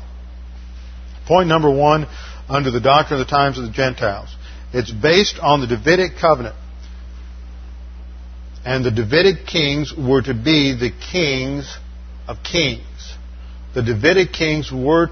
[1.27, 2.07] Point number one
[2.49, 4.35] under the doctrine of the times of the Gentiles.
[4.73, 6.57] It's based on the Davidic covenant.
[8.65, 11.79] And the Davidic kings were to be the kings
[12.27, 13.15] of kings.
[13.75, 15.09] The Davidic kings were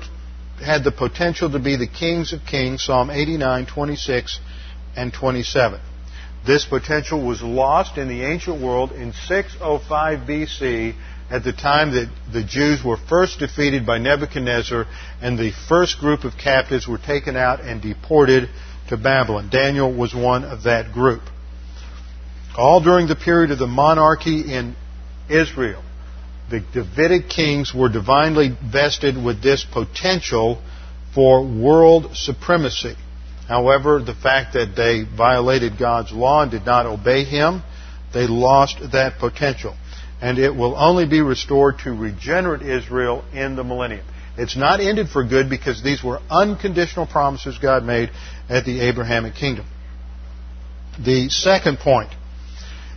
[0.62, 4.40] had the potential to be the kings of kings, Psalm 89, 26,
[4.96, 5.80] and 27.
[6.46, 10.94] This potential was lost in the ancient world in 605 BC
[11.28, 14.86] at the time that the Jews were first defeated by Nebuchadnezzar
[15.20, 18.48] and the first group of captives were taken out and deported
[18.88, 19.48] to Babylon.
[19.50, 21.22] Daniel was one of that group.
[22.56, 24.76] All during the period of the monarchy in
[25.28, 25.82] Israel,
[26.50, 30.62] the Davidic kings were divinely vested with this potential
[31.14, 32.94] for world supremacy.
[33.48, 37.62] However, the fact that they violated God's law and did not obey Him,
[38.12, 39.76] they lost that potential
[40.20, 44.04] and it will only be restored to regenerate Israel in the millennium.
[44.38, 48.10] It's not ended for good because these were unconditional promises God made
[48.48, 49.66] at the Abrahamic kingdom.
[50.98, 52.10] The second point.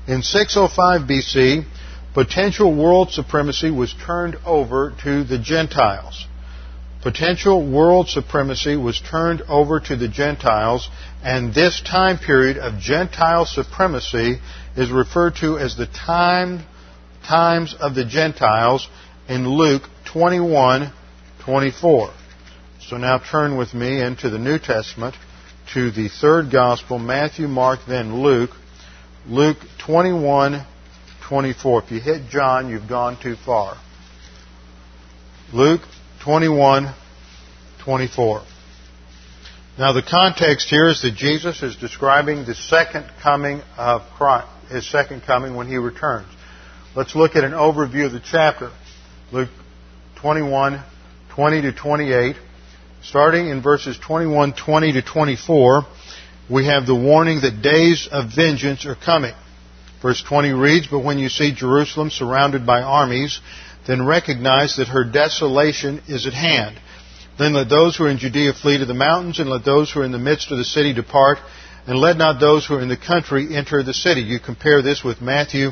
[0.07, 1.65] In 605 BC,
[2.13, 6.25] potential world supremacy was turned over to the Gentiles.
[7.01, 10.89] Potential world supremacy was turned over to the Gentiles,
[11.23, 14.39] and this time period of Gentile supremacy
[14.75, 16.63] is referred to as the time
[17.25, 18.89] times of the Gentiles
[19.29, 20.91] in Luke 21
[21.49, 22.13] 24.
[22.79, 25.15] So now turn with me into the New Testament
[25.73, 28.51] to the third gospel, Matthew, Mark, then Luke.
[29.27, 30.63] Luke 21
[31.27, 31.83] 24.
[31.83, 33.77] If you hit John, you've gone too far.
[35.51, 35.81] Luke
[36.23, 36.93] 21
[37.83, 38.43] 24.
[39.79, 44.87] Now, the context here is that Jesus is describing the second coming of Christ, his
[44.87, 46.27] second coming when he returns.
[46.95, 48.71] Let's look at an overview of the chapter.
[49.31, 49.49] Luke
[50.17, 50.83] 21,
[51.39, 52.35] 20 to 28.
[53.01, 55.83] Starting in verses 21, 20 to 24,
[56.49, 59.33] we have the warning that days of vengeance are coming.
[60.01, 63.39] Verse 20 reads, But when you see Jerusalem surrounded by armies,
[63.87, 66.77] then recognize that her desolation is at hand.
[67.37, 70.01] Then let those who are in Judea flee to the mountains, and let those who
[70.01, 71.37] are in the midst of the city depart,
[71.87, 74.19] and let not those who are in the country enter the city.
[74.19, 75.69] You compare this with Matthew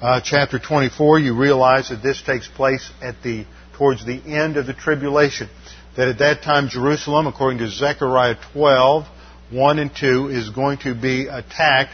[0.00, 3.46] uh, chapter 24, you realize that this takes place at the
[3.76, 5.48] towards the end of the tribulation.
[5.96, 9.06] That at that time Jerusalem, according to Zechariah 12,
[9.50, 11.92] 1 and 2, is going to be attacked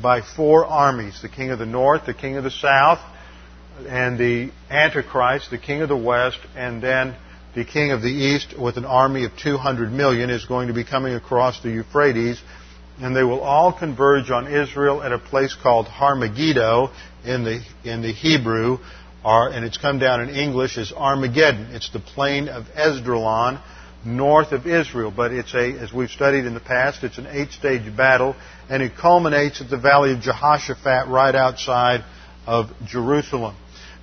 [0.00, 3.00] by four armies the king of the north, the king of the south,
[3.88, 7.16] and the Antichrist, the king of the west, and then
[7.54, 10.84] the king of the east with an army of 200 million is going to be
[10.84, 12.40] coming across the Euphrates,
[13.00, 16.90] and they will all converge on Israel at a place called Har-Megiddo
[17.24, 18.78] in the, in the Hebrew,
[19.24, 21.74] and it's come down in English as Armageddon.
[21.74, 23.60] It's the plain of Esdraelon,
[24.04, 25.12] north of Israel.
[25.14, 28.34] But it's a, as we've studied in the past, it's an eight-stage battle,
[28.68, 32.04] and it culminates at the valley of Jehoshaphat right outside
[32.46, 33.56] of Jerusalem.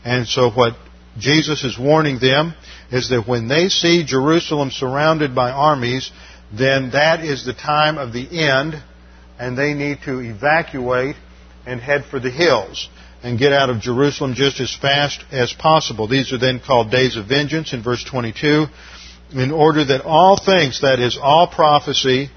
[0.06, 0.76] And so what
[1.18, 2.54] Jesus is warning them
[2.92, 6.12] is that when they see Jerusalem surrounded by armies,
[6.56, 8.76] then that is the time of the end,
[9.40, 11.16] and they need to evacuate
[11.66, 12.88] and head for the hills
[13.28, 16.08] and get out of Jerusalem just as fast as possible.
[16.08, 18.68] These are then called days of vengeance in verse 22,
[19.34, 22.30] in order that all things, that is, all prophecy,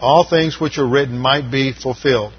[0.00, 2.32] all things which are written might be fulfilled.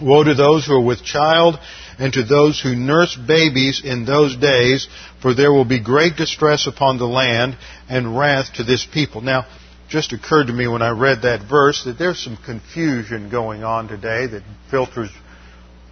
[0.00, 1.58] Woe to those who are with child
[1.98, 4.86] and to those who nurse babies in those days,
[5.20, 7.58] for there will be great distress upon the land
[7.88, 9.22] and wrath to this people.
[9.22, 9.46] Now,
[9.88, 13.88] just occurred to me when I read that verse that there's some confusion going on
[13.88, 15.10] today that filters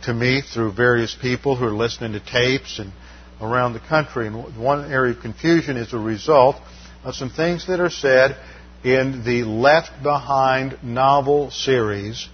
[0.05, 2.93] to me through various people who are listening to tapes and
[3.41, 4.27] around the country.
[4.27, 6.57] And one area of confusion is a result
[7.03, 8.37] of some things that are said
[8.83, 12.29] in the Left Behind novel series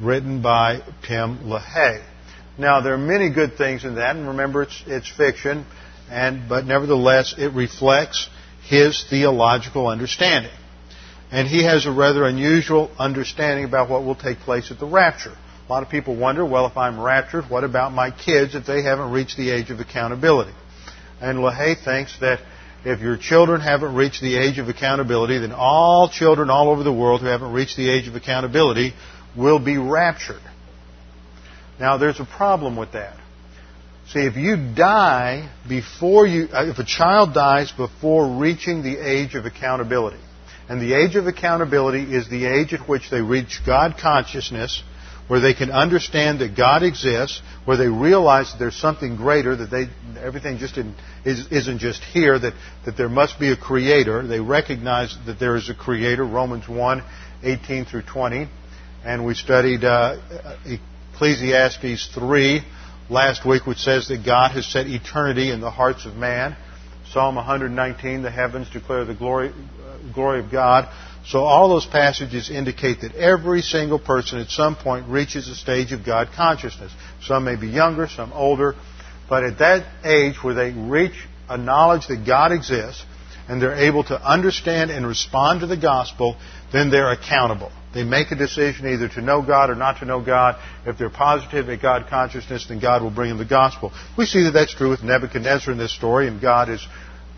[0.00, 2.04] written by Tim LaHaye.
[2.58, 5.66] Now, there are many good things in that, and remember, it's, it's fiction,
[6.10, 8.28] and, but nevertheless, it reflects
[8.66, 10.52] his theological understanding.
[11.30, 15.36] And he has a rather unusual understanding about what will take place at the rapture.
[15.68, 18.82] A lot of people wonder, well, if I'm raptured, what about my kids if they
[18.82, 20.52] haven't reached the age of accountability?
[21.20, 22.38] And LaHaye thinks that
[22.84, 26.92] if your children haven't reached the age of accountability, then all children all over the
[26.92, 28.94] world who haven't reached the age of accountability
[29.36, 30.40] will be raptured.
[31.80, 33.16] Now, there's a problem with that.
[34.10, 39.34] See, if you die before you, uh, if a child dies before reaching the age
[39.34, 40.20] of accountability,
[40.68, 44.84] and the age of accountability is the age at which they reach God consciousness,
[45.28, 49.70] where they can understand that God exists, where they realize that there's something greater, that
[49.70, 49.86] they,
[50.20, 52.54] everything just in, is, isn't just here, that,
[52.84, 54.26] that there must be a creator.
[54.26, 57.02] They recognize that there is a creator, Romans 1,
[57.42, 58.48] 18 through 20.
[59.04, 60.18] And we studied uh,
[61.14, 62.62] Ecclesiastes 3
[63.10, 66.56] last week, which says that God has set eternity in the hearts of man.
[67.12, 70.88] Psalm 119, the heavens declare the glory, uh, glory of God.
[71.26, 75.92] So all those passages indicate that every single person at some point reaches a stage
[75.92, 76.92] of God consciousness.
[77.22, 78.76] Some may be younger, some older,
[79.28, 83.04] but at that age where they reach a knowledge that God exists
[83.48, 86.36] and they're able to understand and respond to the gospel,
[86.72, 87.72] then they're accountable.
[87.94, 90.60] They make a decision either to know God or not to know God.
[90.84, 93.92] If they're positive at God consciousness, then God will bring them the gospel.
[94.18, 96.86] We see that that's true with Nebuchadnezzar in this story, and God is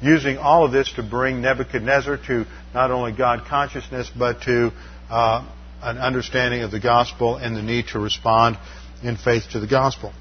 [0.01, 4.73] using all of this to bring Nebuchadnezzar to not only God consciousness, but to
[5.11, 5.49] uh,
[5.83, 8.59] an understanding of the gospel and the need to respond
[9.03, 10.13] in faith to the gospel.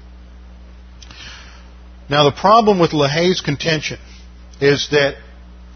[2.08, 3.98] Now, the problem with LaHaye's contention
[4.60, 5.16] is that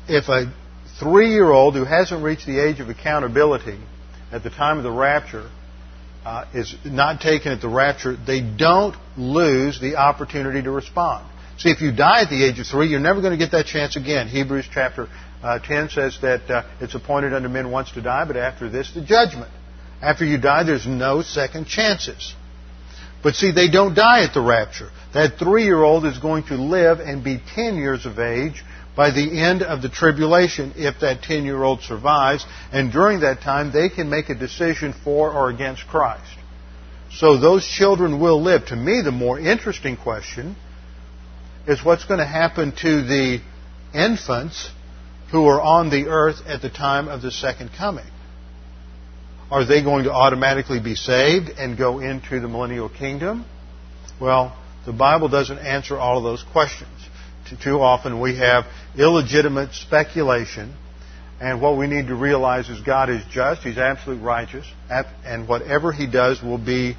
[0.09, 0.53] if a
[0.99, 3.79] three year old who hasn't reached the age of accountability
[4.31, 5.51] at the time of the rapture
[6.25, 11.29] uh, is not taken at the rapture, they don't lose the opportunity to respond.
[11.63, 13.67] See, if you die at the age of three, you're never going to get that
[13.67, 14.27] chance again.
[14.27, 15.07] Hebrews chapter
[15.45, 18.93] uh, 10 says that uh, it's appointed unto men once to die, but after this,
[18.93, 19.49] the judgment.
[20.01, 22.35] After you die, there's no second chances.
[23.23, 24.91] But see, they don't die at the rapture.
[25.15, 28.65] That three year old is going to live and be 10 years of age
[28.97, 32.45] by the end of the tribulation if that 10 year old survives.
[32.73, 36.27] And during that time, they can make a decision for or against Christ.
[37.13, 38.67] So those children will live.
[38.67, 40.57] To me, the more interesting question
[41.67, 43.41] is what's going to happen to the
[43.95, 44.71] infants
[45.31, 48.07] who are on the earth at the time of the second coming.
[49.51, 53.45] are they going to automatically be saved and go into the millennial kingdom?
[54.19, 54.57] Well,
[54.87, 56.91] the Bible doesn't answer all of those questions.
[57.63, 58.65] Too often we have
[58.97, 60.75] illegitimate speculation,
[61.39, 64.67] and what we need to realize is God is just, He's absolutely righteous,
[65.25, 66.97] and whatever He does will be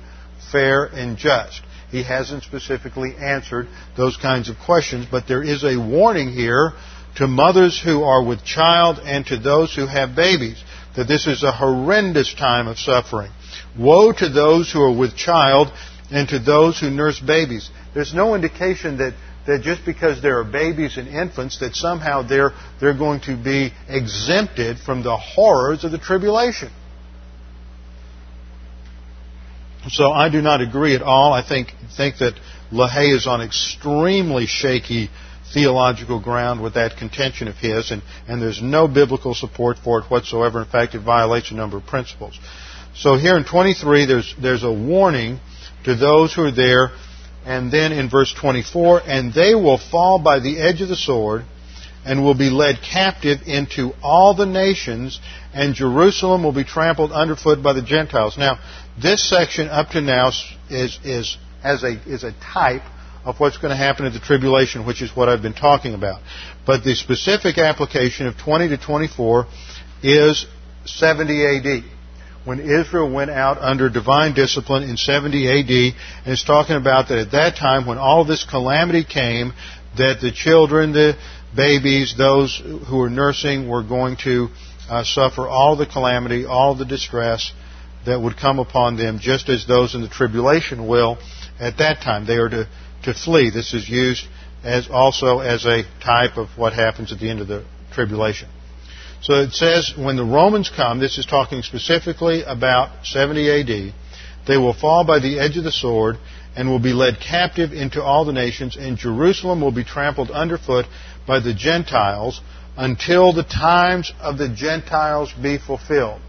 [0.51, 1.61] fair and just.
[1.93, 6.73] He hasn't specifically answered those kinds of questions, but there is a warning here
[7.17, 10.57] to mothers who are with child and to those who have babies
[10.95, 13.31] that this is a horrendous time of suffering.
[13.77, 15.71] Woe to those who are with child
[16.09, 17.69] and to those who nurse babies.
[17.93, 19.13] There's no indication that,
[19.45, 23.71] that just because there are babies and infants that somehow they're, they're going to be
[23.87, 26.71] exempted from the horrors of the tribulation.
[29.89, 31.33] So I do not agree at all.
[31.33, 32.33] I think, think that
[32.71, 35.09] LaHaye is on extremely shaky
[35.53, 40.05] theological ground with that contention of his, and, and there's no biblical support for it
[40.05, 40.61] whatsoever.
[40.61, 42.39] In fact, it violates a number of principles.
[42.95, 45.39] So here in 23, there's, there's a warning
[45.83, 46.91] to those who are there.
[47.45, 51.43] And then in verse 24, and they will fall by the edge of the sword
[52.05, 55.19] and will be led captive into all the nations,
[55.53, 58.37] and Jerusalem will be trampled underfoot by the Gentiles.
[58.37, 58.59] Now,
[59.01, 60.29] this section up to now
[60.69, 62.83] is, is, as a, is a type
[63.23, 66.21] of what's going to happen at the tribulation, which is what I've been talking about.
[66.65, 69.47] But the specific application of 20 to 24
[70.01, 70.45] is
[70.85, 71.83] 70 AD
[72.45, 75.95] when Israel went out under divine discipline in 70 AD,
[76.25, 79.53] and it's talking about that at that time when all this calamity came,
[79.97, 81.17] that the children, the
[81.55, 84.49] babies, those who were nursing were going to
[84.89, 87.51] uh, suffer all the calamity, all the distress
[88.05, 91.17] that would come upon them, just as those in the tribulation will
[91.59, 92.25] at that time.
[92.25, 92.67] They are to,
[93.03, 93.49] to flee.
[93.49, 94.25] This is used
[94.63, 98.49] as also as a type of what happens at the end of the tribulation.
[99.21, 103.93] So it says when the Romans come, this is talking specifically about 70 AD,
[104.47, 106.17] they will fall by the edge of the sword
[106.55, 110.85] and will be led captive into all the nations, and Jerusalem will be trampled underfoot
[111.25, 112.41] by the Gentiles
[112.75, 116.21] until the times of the Gentiles be fulfilled.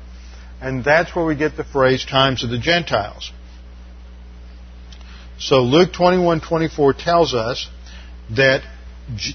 [0.61, 3.32] And that's where we get the phrase times of the Gentiles.
[5.38, 7.68] So Luke 21:24 tells us
[8.30, 8.62] that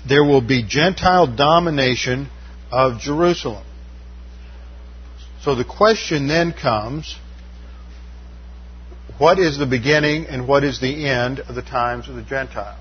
[0.08, 2.30] there will be Gentile domination
[2.72, 3.64] of Jerusalem.
[5.42, 7.16] So the question then comes
[9.18, 12.80] what is the beginning and what is the end of the times of the Gentiles?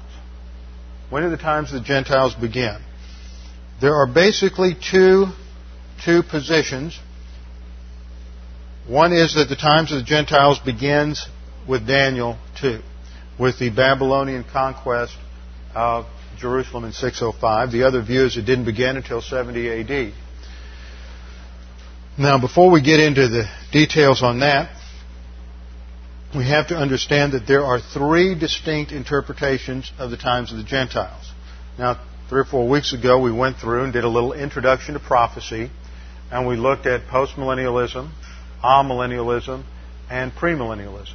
[1.11, 2.77] When do the times of the Gentiles begin?
[3.81, 5.27] There are basically two,
[6.05, 6.99] two positions.
[8.87, 11.27] One is that the times of the Gentiles begins
[11.67, 12.81] with Daniel 2,
[13.39, 15.17] with the Babylonian conquest
[15.75, 16.07] of
[16.39, 17.73] Jerusalem in 605.
[17.73, 20.15] The other view is it didn't begin until 70 AD.
[22.19, 24.78] Now, before we get into the details on that,
[26.35, 30.65] we have to understand that there are three distinct interpretations of the times of the
[30.65, 31.33] Gentiles.
[31.79, 35.01] Now, three or four weeks ago, we went through and did a little introduction to
[35.01, 35.71] prophecy,
[36.31, 38.11] and we looked at postmillennialism,
[38.63, 39.65] amillennialism,
[40.11, 41.15] and premillennialism.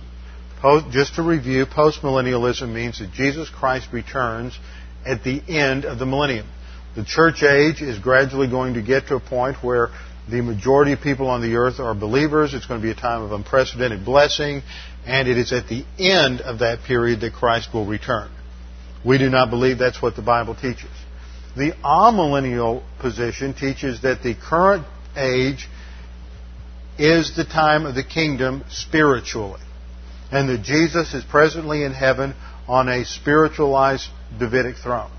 [0.91, 4.57] just to review, postmillennialism means that Jesus Christ returns
[5.05, 6.47] at the end of the millennium.
[6.95, 9.89] The church age is gradually going to get to a point where
[10.29, 12.53] the majority of people on the earth are believers.
[12.53, 14.61] It's going to be a time of unprecedented blessing,
[15.05, 18.29] and it is at the end of that period that Christ will return.
[19.05, 20.91] We do not believe that's what the Bible teaches.
[21.55, 25.67] The amillennial position teaches that the current age
[26.97, 29.61] is the time of the kingdom spiritually,
[30.31, 32.33] and that Jesus is presently in heaven
[32.67, 34.07] on a spiritualized
[34.39, 35.11] Davidic throne.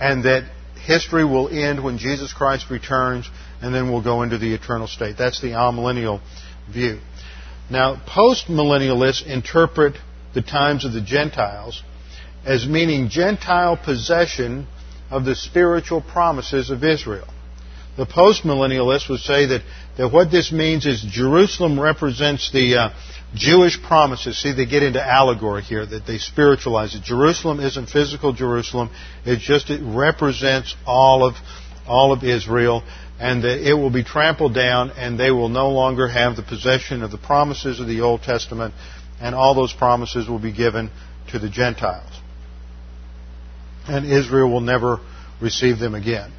[0.00, 0.50] And that
[0.84, 3.28] history will end when Jesus Christ returns,
[3.62, 5.16] and then we'll go into the eternal state.
[5.16, 6.20] That's the amillennial
[6.70, 7.00] view.
[7.70, 9.96] Now, postmillennialists interpret
[10.34, 11.82] the times of the Gentiles
[12.44, 14.66] as meaning Gentile possession
[15.10, 17.26] of the spiritual promises of Israel.
[17.96, 19.62] The postmillennialists would say that,
[19.96, 22.90] that what this means is Jerusalem represents the, uh,
[23.34, 27.02] Jewish promises, see, they get into allegory here, that they spiritualize it.
[27.02, 28.90] Jerusalem isn't physical Jerusalem.
[29.24, 31.34] It just it represents all of,
[31.86, 32.82] all of Israel,
[33.18, 37.02] and that it will be trampled down, and they will no longer have the possession
[37.02, 38.74] of the promises of the Old Testament,
[39.20, 40.90] and all those promises will be given
[41.30, 42.12] to the Gentiles.
[43.88, 45.00] And Israel will never
[45.40, 46.32] receive them again.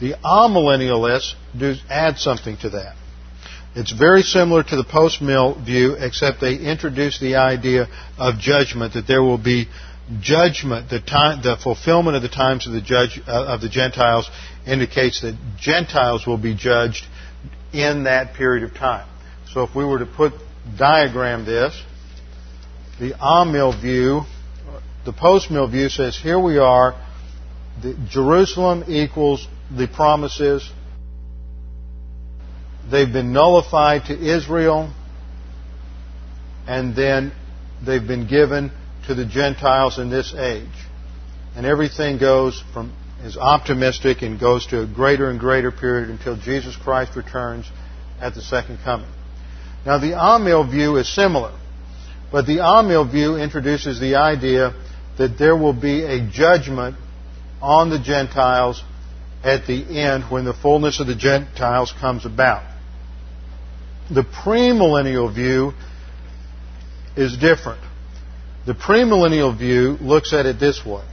[0.00, 2.96] The amillennialists do add something to that.
[3.76, 7.88] It's very similar to the post-mill view, except they introduce the idea
[8.18, 9.68] of judgment, that there will be
[10.20, 10.90] judgment.
[10.90, 14.28] The, time, the fulfillment of the times of the, judge, uh, of the Gentiles
[14.66, 17.06] indicates that Gentiles will be judged
[17.72, 19.08] in that period of time.
[19.52, 20.32] So if we were to put
[20.78, 21.80] diagram this,
[22.98, 24.22] the Amill view,
[25.04, 26.94] the post mill view says here we are,
[27.82, 29.46] the Jerusalem equals
[29.76, 30.68] the promises.
[32.90, 34.92] They've been nullified to Israel,
[36.66, 37.32] and then
[37.84, 38.70] they've been given
[39.06, 40.68] to the Gentiles in this age.
[41.56, 42.92] And everything goes from
[43.24, 47.64] is optimistic and goes to a greater and greater period until Jesus Christ returns
[48.20, 49.10] at the second coming.
[49.86, 51.58] Now the Amill view is similar,
[52.30, 54.74] but the Amill view introduces the idea
[55.16, 56.96] that there will be a judgment
[57.62, 58.82] on the Gentiles
[59.42, 62.62] at the end when the fullness of the Gentiles comes about.
[64.10, 65.72] The premillennial view
[67.16, 67.80] is different.
[68.66, 71.04] The premillennial view looks at it this way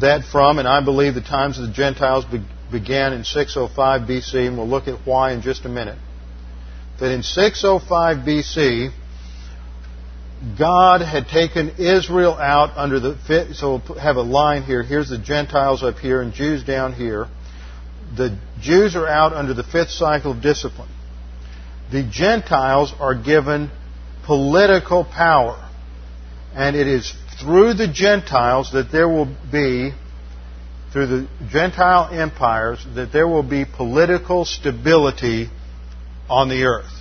[0.00, 4.46] that from, and I believe the times of the Gentiles be- began in 605 BC,
[4.46, 5.98] and we'll look at why in just a minute.
[7.00, 8.90] That in 605 BC,
[10.58, 14.82] God had taken Israel out under the, so we'll have a line here.
[14.82, 17.28] Here's the Gentiles up here and Jews down here.
[18.16, 20.90] The Jews are out under the fifth cycle of discipline.
[21.90, 23.70] The Gentiles are given
[24.24, 25.63] political power.
[26.54, 29.92] And it is through the Gentiles that there will be,
[30.92, 35.50] through the Gentile empires, that there will be political stability
[36.28, 36.92] on the earth.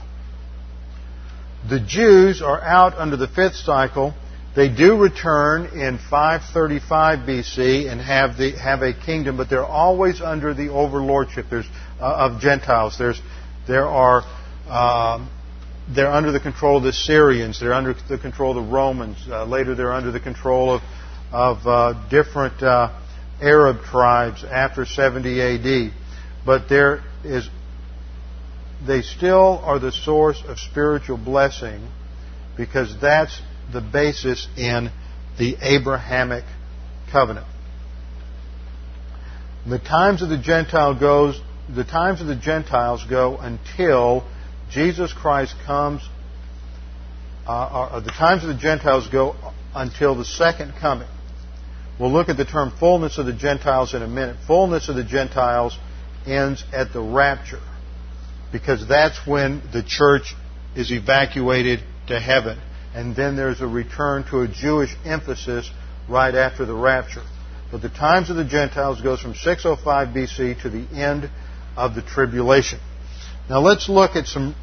[1.70, 4.14] The Jews are out under the fifth cycle.
[4.56, 10.22] They do return in 535 BC and have the have a kingdom, but they're always
[10.22, 11.66] under the overlordship There's,
[11.99, 12.97] uh, of Gentiles.
[12.99, 13.20] There's
[13.68, 14.24] there are
[14.68, 15.30] um,
[15.90, 17.60] they're under the control of the Syrians.
[17.60, 19.18] They're under the control of the Romans.
[19.28, 20.82] Uh, later, they're under the control of,
[21.32, 23.00] of uh, different uh,
[23.42, 25.94] Arab tribes after 70 AD.
[26.46, 27.50] But there is,
[28.86, 31.88] they still are the source of spiritual blessing
[32.56, 34.90] because that's the basis in
[35.38, 36.44] the Abrahamic
[37.12, 37.48] covenant.
[39.68, 41.40] The times of the Gentile goes,
[41.74, 44.26] the times of the Gentiles go until
[44.74, 46.01] Jesus Christ comes,
[47.47, 49.36] uh, uh, the times of the Gentiles go
[49.76, 51.07] until the second coming.
[51.99, 54.38] We'll look at the term fullness of the Gentiles in a minute.
[54.47, 55.78] Fullness of the Gentiles
[56.26, 57.61] ends at the rapture
[58.51, 60.34] because that's when the church
[60.76, 62.59] is evacuated to heaven.
[62.95, 65.69] And then there's a return to a Jewish emphasis
[66.09, 67.24] right after the rapture.
[67.71, 71.30] But the times of the Gentiles goes from 605 BC to the end
[71.76, 72.80] of the tribulation.
[73.49, 74.55] Now let's look at some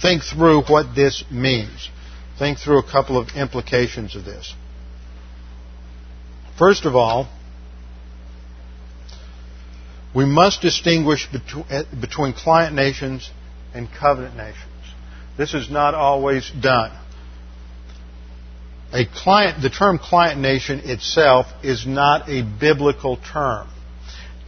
[0.00, 1.88] think through what this means.
[2.38, 4.54] Think through a couple of implications of this.
[6.58, 7.28] First of all,
[10.14, 11.28] we must distinguish
[11.70, 13.30] eh, between client nations
[13.74, 14.64] and covenant nations.
[15.36, 16.92] This is not always done.
[18.92, 23.68] A client, the term client nation itself is not a biblical term.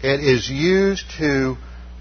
[0.03, 1.57] It is used to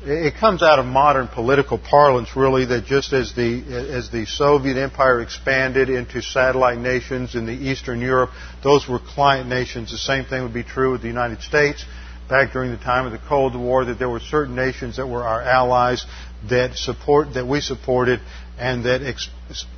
[0.05, 4.77] it comes out of modern political parlance, really, that just as the, as the Soviet
[4.77, 8.29] Empire expanded into satellite nations in the Eastern Europe,
[8.63, 9.91] those were client nations.
[9.91, 11.83] The same thing would be true with the United States.
[12.29, 15.23] Back during the time of the Cold War, that there were certain nations that were
[15.23, 16.05] our allies
[16.49, 18.19] that support, that we supported
[18.59, 19.29] and that ex-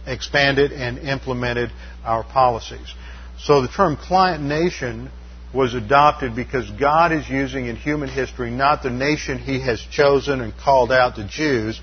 [0.05, 1.71] expanded and implemented
[2.03, 2.93] our policies.
[3.39, 5.09] So the term client nation
[5.53, 10.41] was adopted because God is using in human history not the nation He has chosen
[10.41, 11.79] and called out the Jews,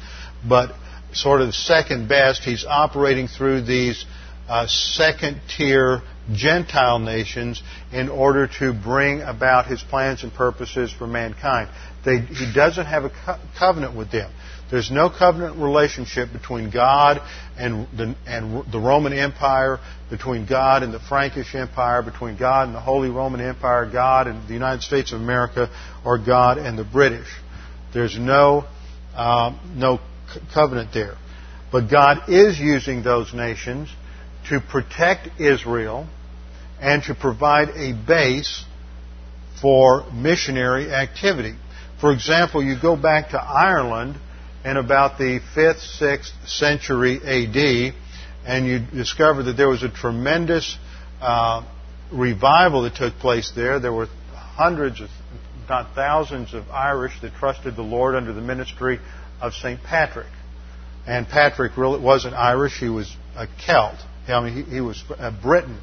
[0.46, 0.74] but
[1.12, 2.42] sort of second best.
[2.42, 4.04] He's operating through these
[4.48, 6.02] uh, second tier
[6.32, 7.62] Gentile nations
[7.92, 11.70] in order to bring about His plans and purposes for mankind.
[12.04, 14.30] They, he doesn't have a co- covenant with them.
[14.70, 17.20] There's no covenant relationship between God
[17.58, 19.78] and the, and the Roman Empire,
[20.10, 24.48] between God and the Frankish Empire, between God and the Holy Roman Empire, God and
[24.48, 25.70] the United States of America,
[26.04, 27.28] or God and the British.
[27.92, 28.64] There's no,
[29.14, 30.00] um, no
[30.52, 31.16] covenant there.
[31.70, 33.88] But God is using those nations
[34.48, 36.08] to protect Israel
[36.80, 38.64] and to provide a base
[39.60, 41.54] for missionary activity.
[42.00, 44.16] For example, you go back to Ireland
[44.64, 47.94] in about the 5th, 6th century AD,
[48.46, 50.76] and you discover that there was a tremendous
[51.20, 51.62] uh,
[52.10, 53.78] revival that took place there.
[53.78, 55.10] There were hundreds, if
[55.68, 59.00] not thousands, of Irish that trusted the Lord under the ministry
[59.40, 59.82] of St.
[59.82, 60.28] Patrick.
[61.06, 63.98] And Patrick really wasn't Irish, he was a Celt.
[64.28, 65.78] I mean, he, he was a Briton.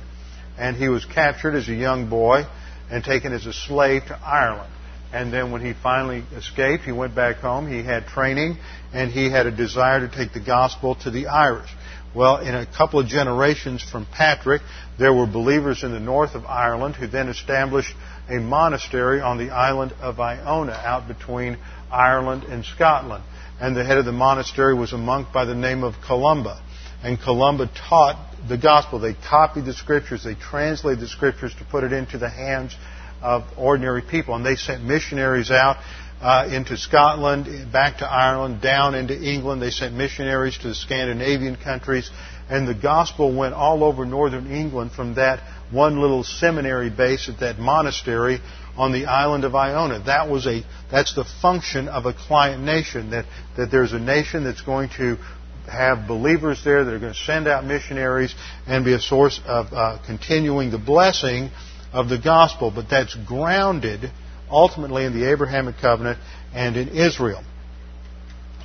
[0.58, 2.44] And he was captured as a young boy
[2.90, 4.72] and taken as a slave to Ireland.
[5.14, 7.70] And then when he finally escaped, he went back home.
[7.70, 8.57] He had training
[8.93, 11.70] and he had a desire to take the gospel to the Irish.
[12.14, 14.62] Well, in a couple of generations from Patrick,
[14.99, 17.93] there were believers in the north of Ireland who then established
[18.30, 21.57] a monastery on the island of Iona out between
[21.89, 23.24] Ireland and Scotland.
[23.59, 26.62] And the head of the monastery was a monk by the name of Columba.
[27.03, 28.99] And Columba taught the gospel.
[28.99, 32.76] They copied the scriptures, they translated the scriptures to put it into the hands
[33.22, 34.36] of ordinary people.
[34.36, 35.78] And they sent missionaries out
[36.22, 39.62] uh, into Scotland, back to Ireland, down into England.
[39.62, 42.10] They sent missionaries to the Scandinavian countries.
[42.50, 45.40] And the gospel went all over northern England from that
[45.72, 48.40] one little seminary base at that monastery
[48.78, 50.04] on the island of Iona.
[50.06, 53.26] That was a, that's the function of a client nation, that,
[53.58, 55.18] that there's a nation that's going to
[55.72, 58.36] have believers there that are going to send out missionaries
[58.68, 61.50] and be a source of uh, continuing the blessing
[61.92, 62.72] of the gospel.
[62.72, 64.12] But that's grounded
[64.50, 66.20] ultimately in the Abrahamic covenant
[66.54, 67.44] and in Israel.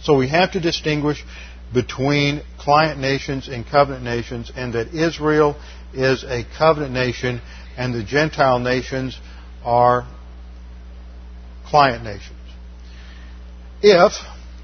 [0.02, 1.24] So we have to distinguish
[1.72, 5.60] between client nations and covenant nations, and that Israel
[5.92, 7.40] is a covenant nation
[7.76, 9.18] and the Gentile nations
[9.64, 10.06] are
[11.66, 12.32] client nations.
[13.82, 14.12] If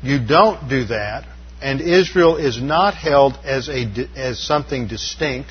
[0.03, 1.27] you don't do that,
[1.61, 3.85] and Israel is not held as, a,
[4.17, 5.51] as something distinct,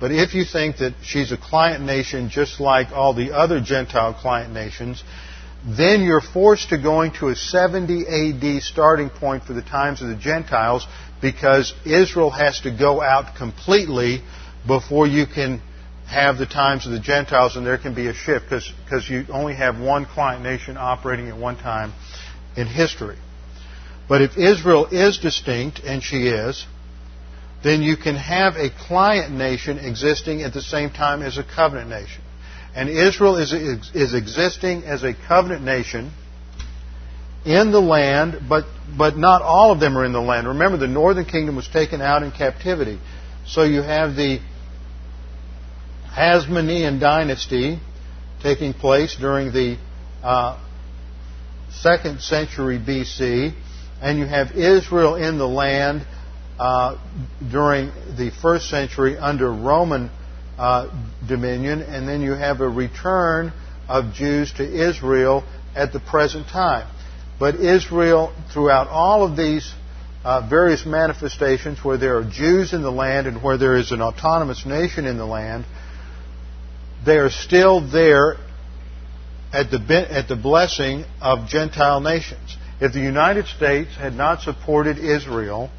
[0.00, 4.14] but if you think that she's a client nation just like all the other Gentile
[4.14, 5.04] client nations,
[5.64, 10.08] then you're forced to going to a 70 AD starting point for the times of
[10.08, 10.86] the Gentiles
[11.20, 14.22] because Israel has to go out completely
[14.66, 15.60] before you can
[16.06, 19.54] have the times of the Gentiles and there can be a shift because you only
[19.54, 21.92] have one client nation operating at one time
[22.56, 23.18] in history.
[24.08, 26.66] But if Israel is distinct, and she is,
[27.62, 31.90] then you can have a client nation existing at the same time as a covenant
[31.90, 32.22] nation.
[32.74, 36.12] And Israel is, is existing as a covenant nation
[37.44, 38.64] in the land, but,
[38.96, 40.46] but not all of them are in the land.
[40.46, 42.98] Remember, the northern kingdom was taken out in captivity.
[43.46, 44.40] So you have the
[46.14, 47.80] Hasmonean dynasty
[48.42, 49.78] taking place during the
[50.22, 50.62] uh,
[51.70, 53.54] second century BC,
[54.00, 56.06] and you have Israel in the land
[56.60, 56.98] uh,
[57.50, 57.86] during
[58.18, 60.10] the first century under Roman
[60.58, 60.94] uh,
[61.26, 63.50] dominion, and then you have a return
[63.88, 65.42] of Jews to Israel
[65.74, 66.86] at the present time.
[67.38, 69.72] But Israel, throughout all of these
[70.22, 74.02] uh, various manifestations where there are Jews in the land and where there is an
[74.02, 75.64] autonomous nation in the land,
[77.06, 78.36] they are still there
[79.50, 79.78] at the,
[80.10, 82.58] at the blessing of Gentile nations.
[82.82, 85.70] If the United States had not supported Israel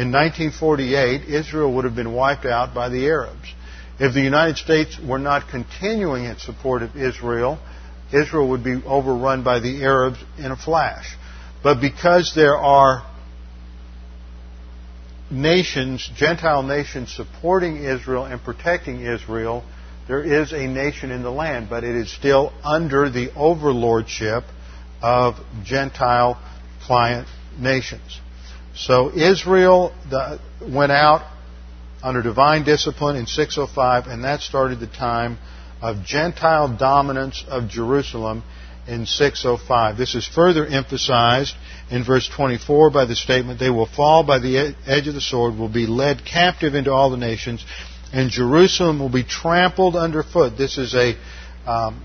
[0.00, 3.52] in 1948, Israel would have been wiped out by the Arabs.
[3.98, 7.58] If the United States were not continuing its support of Israel,
[8.10, 11.14] Israel would be overrun by the Arabs in a flash.
[11.62, 13.06] But because there are
[15.30, 19.62] nations, Gentile nations, supporting Israel and protecting Israel,
[20.08, 24.44] there is a nation in the land, but it is still under the overlordship
[25.02, 26.40] of Gentile
[26.86, 27.28] client
[27.58, 28.18] nations.
[28.80, 29.92] So Israel
[30.62, 31.30] went out
[32.02, 35.36] under divine discipline in 605, and that started the time
[35.82, 38.42] of Gentile dominance of Jerusalem
[38.88, 39.98] in 605.
[39.98, 41.54] This is further emphasized
[41.90, 45.58] in verse 24 by the statement, They will fall by the edge of the sword,
[45.58, 47.62] will be led captive into all the nations,
[48.14, 50.56] and Jerusalem will be trampled underfoot.
[50.56, 51.16] This is a
[51.66, 52.02] um,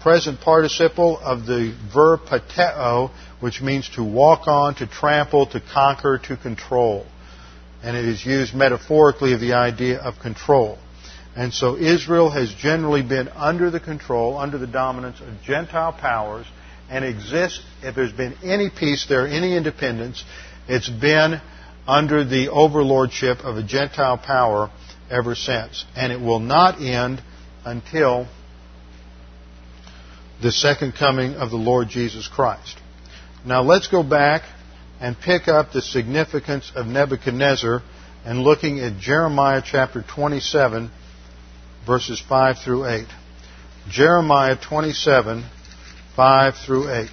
[0.00, 3.10] present participle of the verb pateo,
[3.40, 7.06] which means to walk on, to trample, to conquer, to control.
[7.82, 10.78] And it is used metaphorically of the idea of control.
[11.34, 16.46] And so Israel has generally been under the control, under the dominance of Gentile powers,
[16.90, 20.24] and exists, if there's been any peace there, any independence,
[20.68, 21.40] it's been
[21.86, 24.70] under the overlordship of a Gentile power
[25.08, 25.84] ever since.
[25.96, 27.22] And it will not end
[27.64, 28.26] until
[30.42, 32.79] the second coming of the Lord Jesus Christ.
[33.44, 34.42] Now let's go back
[35.00, 37.82] and pick up the significance of Nebuchadnezzar
[38.24, 40.90] and looking at Jeremiah chapter 27,
[41.86, 43.06] verses 5 through 8.
[43.88, 45.44] Jeremiah 27,
[46.14, 47.08] 5 through 8.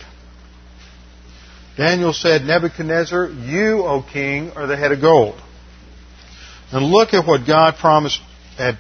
[1.78, 5.40] Daniel said, Nebuchadnezzar, you, O king, are the head of gold.
[6.72, 8.20] And look at what God promised,
[8.58, 8.78] had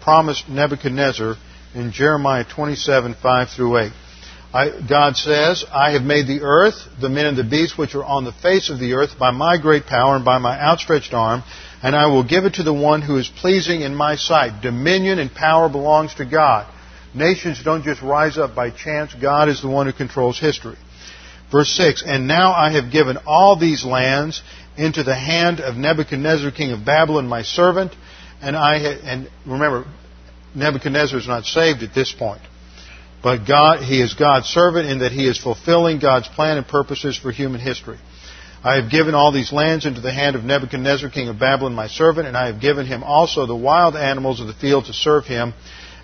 [0.00, 1.36] promised Nebuchadnezzar
[1.74, 3.92] in Jeremiah 27, 5 through 8.
[4.52, 8.04] I, God says, I have made the earth, the men and the beasts which are
[8.04, 11.44] on the face of the earth by my great power and by my outstretched arm,
[11.82, 14.60] and I will give it to the one who is pleasing in my sight.
[14.60, 16.66] Dominion and power belongs to God.
[17.14, 19.14] Nations don't just rise up by chance.
[19.14, 20.76] God is the one who controls history.
[21.52, 24.42] Verse 6, And now I have given all these lands
[24.76, 27.94] into the hand of Nebuchadnezzar, king of Babylon, my servant,
[28.40, 29.84] and I ha- and remember,
[30.54, 32.42] Nebuchadnezzar is not saved at this point.
[33.22, 37.18] But God, he is God's servant in that he is fulfilling God's plan and purposes
[37.18, 37.98] for human history.
[38.62, 41.86] I have given all these lands into the hand of Nebuchadnezzar, king of Babylon, my
[41.88, 45.24] servant, and I have given him also the wild animals of the field to serve
[45.26, 45.54] him,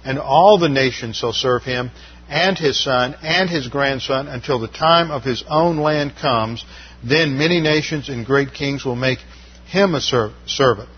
[0.05, 1.91] and all the nations shall serve him,
[2.29, 6.65] and his son, and his grandson, until the time of his own land comes.
[7.05, 9.19] Then many nations and great kings will make
[9.67, 10.89] him a servant.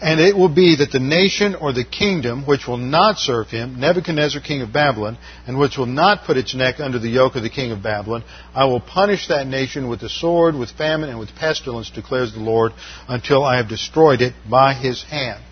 [0.00, 3.80] And it will be that the nation or the kingdom which will not serve him,
[3.80, 7.42] Nebuchadnezzar king of Babylon, and which will not put its neck under the yoke of
[7.42, 8.22] the king of Babylon,
[8.54, 12.38] I will punish that nation with the sword, with famine, and with pestilence, declares the
[12.38, 12.72] Lord,
[13.08, 15.42] until I have destroyed it by his hand.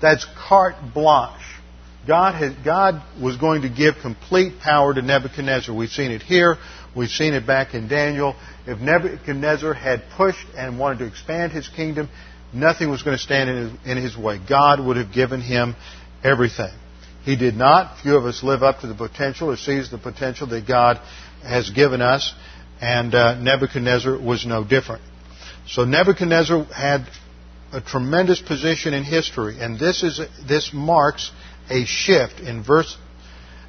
[0.00, 1.42] That's carte blanche.
[2.06, 5.74] God, has, God was going to give complete power to Nebuchadnezzar.
[5.74, 6.56] We've seen it here.
[6.96, 8.34] We've seen it back in Daniel.
[8.66, 12.08] If Nebuchadnezzar had pushed and wanted to expand his kingdom,
[12.54, 14.38] Nothing was going to stand in his, in his way.
[14.46, 15.74] God would have given him
[16.22, 16.72] everything.
[17.24, 18.00] He did not.
[18.00, 21.00] Few of us live up to the potential or seize the potential that God
[21.42, 22.34] has given us,
[22.80, 25.02] and uh, Nebuchadnezzar was no different.
[25.66, 27.06] So Nebuchadnezzar had
[27.72, 31.30] a tremendous position in history, and this is this marks
[31.70, 32.96] a shift in verse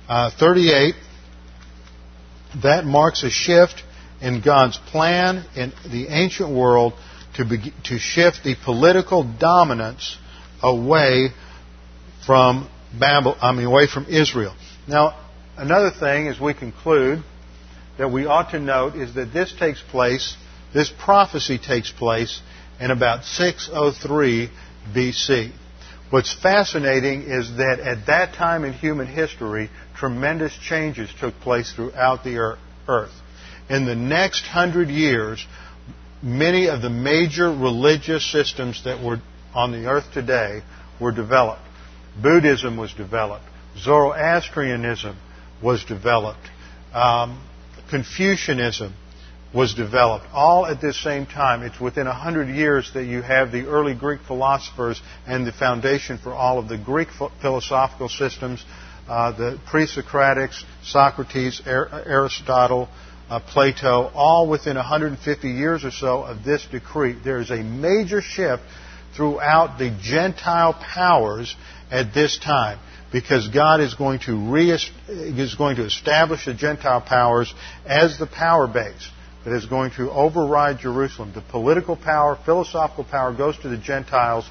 [0.10, 0.96] uh, 38.
[2.64, 3.84] That marks a shift
[4.22, 6.94] in God's plan in the ancient world
[7.36, 10.18] to, be, to shift the political dominance
[10.62, 11.30] away
[12.26, 14.56] from Babel, I mean, away from Israel.
[14.88, 15.20] Now,
[15.58, 17.24] another thing as we conclude
[17.98, 20.36] that we ought to note is that this takes place,
[20.74, 22.42] this prophecy takes place
[22.80, 24.50] in about 603
[24.94, 25.52] BC.
[26.10, 32.24] What's fascinating is that at that time in human history, tremendous changes took place throughout
[32.24, 32.56] the
[32.88, 33.12] earth.
[33.70, 35.46] In the next hundred years,
[36.24, 39.20] many of the major religious systems that were
[39.54, 40.62] on the earth today
[41.00, 41.62] were developed.
[42.22, 43.46] Buddhism was developed.
[43.78, 45.18] Zoroastrianism
[45.62, 46.50] was developed.
[46.94, 47.44] Um,
[47.90, 48.94] Confucianism
[49.54, 51.62] was developed, all at this same time.
[51.62, 56.18] It's within a hundred years that you have the early Greek philosophers and the foundation
[56.18, 57.10] for all of the Greek
[57.40, 58.66] philosophical systems,
[59.08, 62.90] uh, the pre-Socratics, Socrates, Aristotle,
[63.30, 67.16] Plato, all within 150 years or so of this decree.
[67.24, 68.64] There is a major shift
[69.16, 71.56] throughout the Gentile powers
[71.92, 72.80] at this time
[73.12, 74.72] because God is going to re-
[75.08, 77.54] is going to establish the Gentile powers
[77.86, 79.10] as the power base
[79.46, 81.32] that is going to override Jerusalem.
[81.34, 84.50] The political power, philosophical power goes to the Gentiles,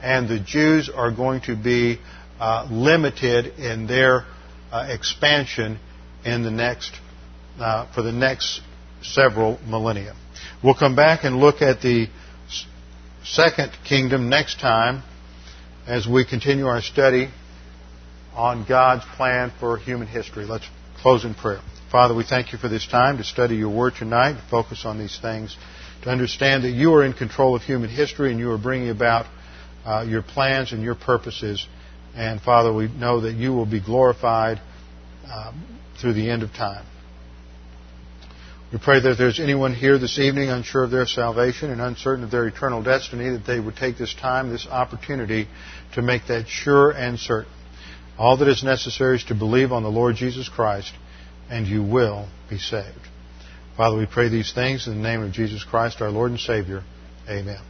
[0.00, 2.00] and the Jews are going to be
[2.38, 4.26] uh, limited in their
[4.70, 5.78] uh, expansion
[6.24, 6.92] in the next
[7.62, 8.60] uh, for the next
[9.02, 10.14] several millennia.
[10.62, 12.08] We'll come back and look at the
[13.24, 15.02] second kingdom next time
[15.86, 17.28] as we continue our study
[18.34, 20.44] on God's plan for human history.
[20.44, 20.68] Let's
[21.02, 21.60] close in prayer.
[21.90, 24.98] Father, we thank you for this time to study your word tonight, to focus on
[24.98, 25.56] these things,
[26.02, 29.26] to understand that you are in control of human history and you are bringing about
[29.84, 31.64] uh, your plans and your purposes.
[32.16, 34.60] And Father, we know that you will be glorified
[35.30, 36.86] um, through the end of time.
[38.72, 42.24] We pray that if there's anyone here this evening unsure of their salvation and uncertain
[42.24, 45.46] of their eternal destiny, that they would take this time, this opportunity,
[45.94, 47.52] to make that sure and certain.
[48.16, 50.92] All that is necessary is to believe on the Lord Jesus Christ,
[51.50, 53.08] and you will be saved.
[53.76, 56.82] Father, we pray these things in the name of Jesus Christ, our Lord and Savior.
[57.28, 57.60] Amen.